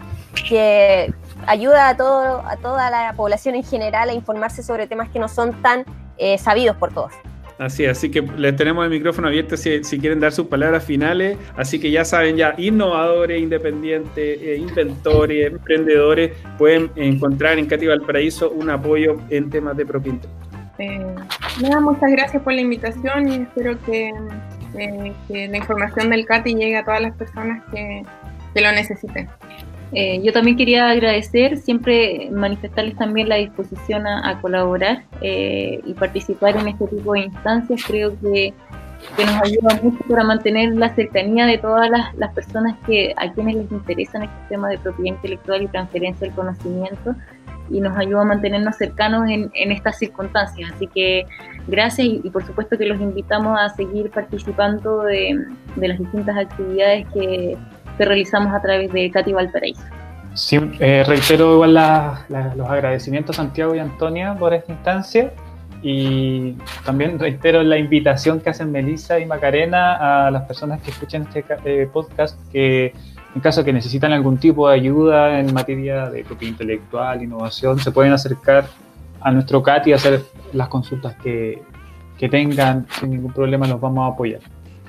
que 0.47 1.13
ayuda 1.47 1.89
a, 1.89 1.97
todo, 1.97 2.45
a 2.45 2.57
toda 2.57 2.89
la 2.89 3.13
población 3.13 3.55
en 3.55 3.63
general 3.63 4.09
a 4.09 4.13
informarse 4.13 4.63
sobre 4.63 4.87
temas 4.87 5.09
que 5.09 5.19
no 5.19 5.27
son 5.27 5.61
tan 5.61 5.85
eh, 6.17 6.37
sabidos 6.37 6.75
por 6.77 6.93
todos. 6.93 7.13
Así, 7.61 7.85
así 7.85 8.09
que 8.09 8.23
les 8.23 8.55
tenemos 8.55 8.83
el 8.83 8.89
micrófono 8.89 9.27
abierto 9.27 9.55
si, 9.55 9.81
quieren 9.99 10.19
dar 10.19 10.31
sus 10.31 10.47
palabras 10.47 10.83
finales. 10.83 11.37
Así 11.55 11.79
que 11.79 11.91
ya 11.91 12.03
saben, 12.03 12.35
ya 12.35 12.55
innovadores, 12.57 13.39
independientes, 13.39 14.41
eh, 14.41 14.57
inventores, 14.57 15.51
emprendedores, 15.51 16.31
pueden 16.57 16.89
encontrar 16.95 17.59
en 17.59 17.67
Cati 17.67 17.85
Valparaíso 17.85 18.49
un 18.49 18.71
apoyo 18.71 19.17
en 19.29 19.51
temas 19.51 19.77
de 19.77 19.85
propiedad. 19.85 20.21
Eh, 20.79 21.05
muchas 21.81 22.11
gracias 22.11 22.41
por 22.41 22.53
la 22.53 22.61
invitación 22.61 23.29
y 23.29 23.35
espero 23.43 23.77
que, 23.85 24.11
la 24.73 25.57
información 25.57 26.09
del 26.09 26.25
CATI 26.25 26.55
llegue 26.55 26.77
a 26.77 26.83
todas 26.83 27.01
las 27.01 27.15
personas 27.15 27.61
que, 27.71 28.03
que 28.53 28.61
lo 28.61 28.71
necesiten. 28.71 29.29
Eh, 29.93 30.21
yo 30.23 30.31
también 30.31 30.55
quería 30.55 30.89
agradecer, 30.89 31.57
siempre 31.57 32.29
manifestarles 32.31 32.95
también 32.95 33.27
la 33.27 33.35
disposición 33.35 34.07
a, 34.07 34.39
colaborar 34.39 35.03
eh, 35.21 35.81
y 35.85 35.93
participar 35.93 36.55
en 36.57 36.69
este 36.69 36.87
tipo 36.87 37.13
de 37.13 37.21
instancias. 37.21 37.81
Creo 37.85 38.11
que, 38.21 38.53
que, 39.17 39.25
nos 39.25 39.41
ayuda 39.41 39.79
mucho 39.83 39.99
para 40.07 40.23
mantener 40.23 40.75
la 40.75 40.95
cercanía 40.95 41.45
de 41.45 41.57
todas 41.57 41.89
las, 41.89 42.15
las 42.15 42.33
personas 42.33 42.77
que 42.85 43.13
a 43.17 43.31
quienes 43.33 43.55
les 43.55 43.71
interesan 43.71 44.23
este 44.23 44.37
tema 44.49 44.69
de 44.69 44.77
propiedad 44.77 45.17
intelectual 45.17 45.63
y 45.63 45.67
transferencia 45.67 46.25
del 46.25 46.35
conocimiento 46.35 47.13
y 47.69 47.79
nos 47.79 47.97
ayuda 47.97 48.21
a 48.21 48.25
mantenernos 48.25 48.75
cercanos 48.75 49.29
en, 49.29 49.51
en 49.53 49.71
estas 49.71 49.97
circunstancias. 49.97 50.71
Así 50.73 50.87
que 50.87 51.25
gracias 51.67 52.07
y, 52.07 52.21
y, 52.23 52.29
por 52.29 52.45
supuesto 52.45 52.77
que 52.77 52.85
los 52.85 52.99
invitamos 52.99 53.57
a 53.59 53.69
seguir 53.69 54.09
participando 54.09 55.03
de, 55.03 55.37
de 55.75 55.87
las 55.87 55.99
distintas 55.99 56.37
actividades 56.37 57.05
que 57.13 57.57
que 57.97 58.05
realizamos 58.05 58.53
a 58.53 58.61
través 58.61 58.91
de 58.91 59.09
Cati 59.11 59.33
Valparaíso. 59.33 59.81
Sí, 60.33 60.59
eh, 60.79 61.03
reitero 61.05 61.55
igual 61.55 61.73
los 61.73 62.69
agradecimientos 62.69 63.37
a 63.37 63.43
Santiago 63.43 63.75
y 63.75 63.79
Antonia 63.79 64.35
por 64.37 64.53
esta 64.53 64.71
instancia 64.71 65.33
y 65.81 66.53
también 66.85 67.19
reitero 67.19 67.63
la 67.63 67.77
invitación 67.77 68.39
que 68.39 68.51
hacen 68.51 68.71
Melissa 68.71 69.19
y 69.19 69.25
Macarena 69.25 70.27
a 70.27 70.31
las 70.31 70.43
personas 70.43 70.81
que 70.81 70.91
escuchen 70.91 71.27
este 71.33 71.43
eh, 71.65 71.89
podcast 71.91 72.39
que 72.51 72.93
en 73.33 73.41
caso 73.41 73.63
que 73.63 73.73
necesitan 73.73 74.11
algún 74.11 74.37
tipo 74.37 74.69
de 74.69 74.75
ayuda 74.75 75.39
en 75.39 75.53
materia 75.53 76.09
de 76.09 76.23
propiedad 76.23 76.51
intelectual, 76.51 77.23
innovación, 77.23 77.79
se 77.79 77.91
pueden 77.91 78.11
acercar 78.11 78.67
a 79.21 79.31
nuestro 79.31 79.63
CAT 79.63 79.87
y 79.87 79.93
hacer 79.93 80.21
las 80.53 80.67
consultas 80.67 81.15
que, 81.15 81.61
que 82.17 82.27
tengan, 82.27 82.87
sin 82.99 83.11
ningún 83.11 83.31
problema 83.31 83.67
los 83.67 83.79
vamos 83.79 84.09
a 84.09 84.13
apoyar. 84.13 84.41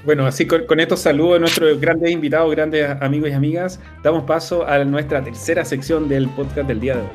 Bueno, 0.05 0.27
así 0.27 0.47
con, 0.47 0.81
estos 0.81 1.01
saludos 1.01 1.35
de 1.35 1.41
nuestros 1.41 1.81
grandes 1.81 2.11
invitados, 2.11 2.51
grandes 2.51 2.91
amigos 3.01 3.31
y 3.31 3.33
amigas, 3.35 3.79
damos 4.03 4.25
paso 4.25 4.67
a 4.67 4.85
nuestra 4.85 5.23
tercera 5.23 5.65
sección 5.65 6.09
del 6.09 6.29
podcast 6.31 6.67
del 6.67 6.81
día 6.81 6.97
de 6.97 7.03
hoy. 7.03 7.09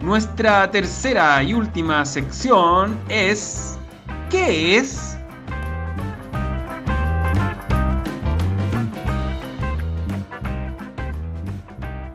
Nuestra 0.00 0.70
tercera 0.70 1.42
y 1.42 1.54
última 1.54 2.04
sección 2.04 2.96
es 3.08 3.76
¿Qué 4.30 4.76
es? 4.76 5.18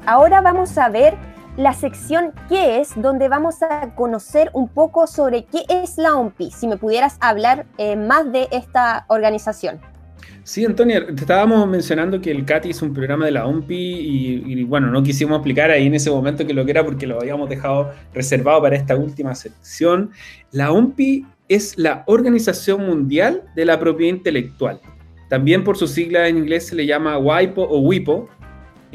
Ahora 0.06 0.40
vamos 0.40 0.78
a 0.78 0.88
ver 0.88 1.18
la 1.58 1.74
sección 1.74 2.34
¿Qué 2.50 2.80
es? 2.80 3.00
donde 3.02 3.30
vamos 3.30 3.62
a 3.62 3.96
conocer 3.96 4.50
un 4.54 4.68
poco 4.68 5.08
sobre 5.08 5.46
qué 5.46 5.64
es 5.70 5.98
la 5.98 6.16
OMPI, 6.16 6.52
si 6.52 6.68
me 6.68 6.78
pudieras 6.78 7.18
hablar 7.22 7.66
eh, 7.78 7.96
más 7.96 8.32
de 8.32 8.48
esta 8.52 9.06
organización. 9.08 9.80
Sí, 10.44 10.64
Antonio, 10.64 11.06
te 11.08 11.22
estábamos 11.22 11.68
mencionando 11.68 12.22
que 12.22 12.30
el 12.30 12.46
CATI 12.46 12.70
es 12.70 12.82
un 12.82 12.94
programa 12.94 13.26
de 13.26 13.32
la 13.32 13.48
OMPI 13.48 14.44
y, 14.46 14.64
bueno, 14.66 14.92
no 14.92 15.02
quisimos 15.02 15.38
explicar 15.38 15.72
ahí 15.72 15.88
en 15.88 15.96
ese 15.96 16.12
momento 16.12 16.46
que 16.46 16.54
lo 16.54 16.66
que 16.66 16.72
era 16.72 16.86
porque 16.86 17.08
lo 17.08 17.20
habíamos 17.20 17.50
dejado 17.50 17.92
reservado 18.14 18.62
para 18.62 18.76
esta 18.76 18.96
última 18.96 19.34
sección. 19.34 20.12
La 20.52 20.72
OMPI 20.72 21.26
es 21.50 21.78
la 21.80 22.04
Organización 22.06 22.86
Mundial 22.86 23.44
de 23.56 23.66
la 23.66 23.80
Propiedad 23.80 24.16
Intelectual. 24.16 24.80
También 25.30 25.64
por 25.64 25.78
su 25.78 25.88
sigla 25.88 26.28
en 26.28 26.38
inglés 26.38 26.68
se 26.68 26.76
le 26.76 26.86
llama 26.86 27.18
WIPO 27.18 27.64
o 27.64 27.80
WIPO, 27.80 28.30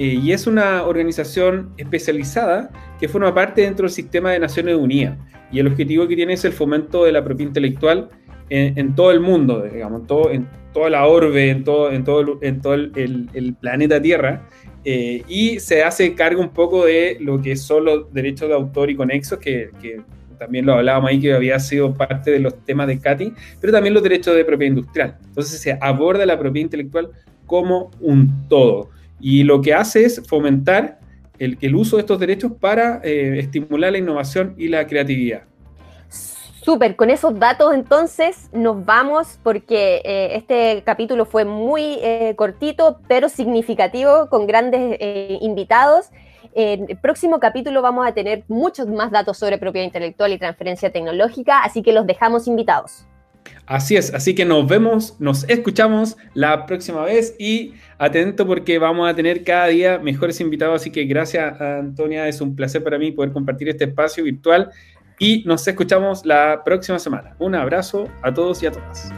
eh, 0.01 0.15
y 0.15 0.33
es 0.33 0.47
una 0.47 0.85
organización 0.85 1.75
especializada 1.77 2.71
que 2.99 3.07
forma 3.07 3.35
parte 3.35 3.61
dentro 3.61 3.83
del 3.83 3.93
sistema 3.93 4.33
de 4.33 4.39
Naciones 4.39 4.77
Unidas. 4.77 5.19
Y 5.53 5.59
el 5.59 5.67
objetivo 5.67 6.09
que 6.09 6.17
tiene 6.17 6.33
es 6.33 6.45
el 6.47 6.55
fomento 6.55 7.05
de 7.05 7.13
la 7.13 7.23
propiedad 7.23 7.51
intelectual 7.51 8.09
en, 8.49 8.95
todo 8.95 9.11
el 9.11 9.21
mundo, 9.21 9.61
digamos, 9.63 10.01
en, 10.01 10.07
todo, 10.07 10.31
en 10.31 10.49
toda 10.73 10.89
la 10.89 11.07
orbe, 11.07 11.51
en 11.51 11.65
todo, 11.65 11.93
en 11.93 12.03
todo, 12.03 12.39
en 12.41 12.63
todo 12.63 12.73
el, 12.73 13.57
planeta 13.61 14.01
Tierra. 14.01 14.49
Eh, 14.87 15.23
y 15.29 15.61
se 15.61 15.83
hace 15.83 16.15
cargo 16.15 16.41
un 16.41 16.49
poco 16.49 16.87
de 16.87 17.19
lo 17.21 17.43
que 17.43 17.55
son 17.55 17.85
los 17.85 18.11
derechos 18.11 18.49
de 18.49 18.55
autor 18.55 18.89
y 18.89 18.97
conexos, 18.97 19.39
que, 19.39 19.69
que 19.83 20.01
también 20.39 20.65
lo 20.65 20.73
hablábamos 20.73 21.11
ahí, 21.11 21.21
que 21.21 21.35
había 21.35 21.59
sido 21.59 21.93
parte 21.93 22.31
de 22.31 22.41
los 22.41 22.65
temas 22.65 22.87
de 22.87 22.99
CATI, 22.99 23.35
pero 23.61 23.71
también 23.71 23.93
los 23.93 24.03
derechos 24.03 24.35
de 24.35 24.47
propiedad 24.47 24.77
industrial. 24.77 25.19
Entonces 25.27 25.61
se 25.61 25.77
aborda 25.79 26.25
la 26.25 26.39
propiedad 26.39 26.65
intelectual 26.65 27.11
como 27.45 27.91
un 28.01 28.49
todo 28.49 28.89
y 29.21 29.43
lo 29.45 29.61
que 29.61 29.75
hace 29.75 30.05
es 30.05 30.23
fomentar 30.27 30.99
el, 31.39 31.59
el 31.61 31.75
uso 31.75 31.97
de 31.97 32.03
estos 32.03 32.21
derechos 32.21 32.53
para 32.61 33.01
eh, 33.03 33.39
estimular 33.39 33.93
la 33.93 33.99
innovación 33.99 34.55
y 34.59 34.69
la 34.69 34.87
creatividad. 34.87 35.43
Súper, 36.63 36.95
con 36.95 37.09
esos 37.09 37.39
datos 37.39 37.73
entonces 37.75 38.51
nos 38.53 38.85
vamos 38.85 39.39
porque 39.43 40.03
eh, 40.05 40.37
este 40.37 40.83
capítulo 40.85 41.25
fue 41.25 41.47
muy 41.47 41.99
eh, 42.03 42.35
cortito 42.37 43.01
pero 43.09 43.31
significativo 43.31 44.29
con 44.29 44.47
grandes 44.47 44.99
invitados. 45.41 46.11
En 46.53 46.87
el 46.91 46.99
próximo 46.99 47.41
capítulo 47.41 47.81
vamos 47.81 48.07
a 48.07 48.13
tener 48.13 48.45
muchos 48.49 48.89
más 48.89 49.11
datos 49.11 49.39
sobre 49.39 49.57
propiedad 49.57 49.87
intelectual 49.87 50.33
y 50.33 50.39
transferencia 50.39 50.93
tecnológica, 50.93 51.63
así 51.63 51.83
que 51.83 51.93
los 51.93 52.07
dejamos 52.07 52.47
invitados. 52.47 53.07
Así 53.67 53.97
es, 53.97 54.13
así 54.13 54.35
que 54.35 54.45
nos 54.45 54.67
vemos, 54.67 55.15
nos 55.21 55.49
escuchamos 55.49 56.17
la 56.35 56.67
próxima 56.67 57.05
vez 57.05 57.37
y 57.39 57.75
atento 57.99 58.45
porque 58.45 58.79
vamos 58.81 59.09
a 59.09 59.15
tener 59.15 59.45
cada 59.45 59.69
día 59.69 59.99
mejores 60.01 60.41
invitados, 60.41 60.81
así 60.81 60.91
que 60.91 61.05
gracias 61.05 61.61
Antonia, 61.61 62.27
es 62.27 62.41
un 62.41 62.57
placer 62.57 62.83
para 62.83 62.99
mí 62.99 63.13
poder 63.13 63.33
compartir 63.33 63.69
este 63.69 63.85
espacio 63.85 64.25
virtual 64.25 64.71
y 65.21 65.45
nos 65.47 65.69
escuchamos 65.69 66.27
la 66.27 66.63
próxima 66.65 66.99
semana. 66.99 67.37
Un 67.39 67.55
abrazo 67.55 68.09
a 68.23 68.35
todos 68.35 68.61
y 68.63 68.67
a 68.67 68.73
todas. 68.73 69.13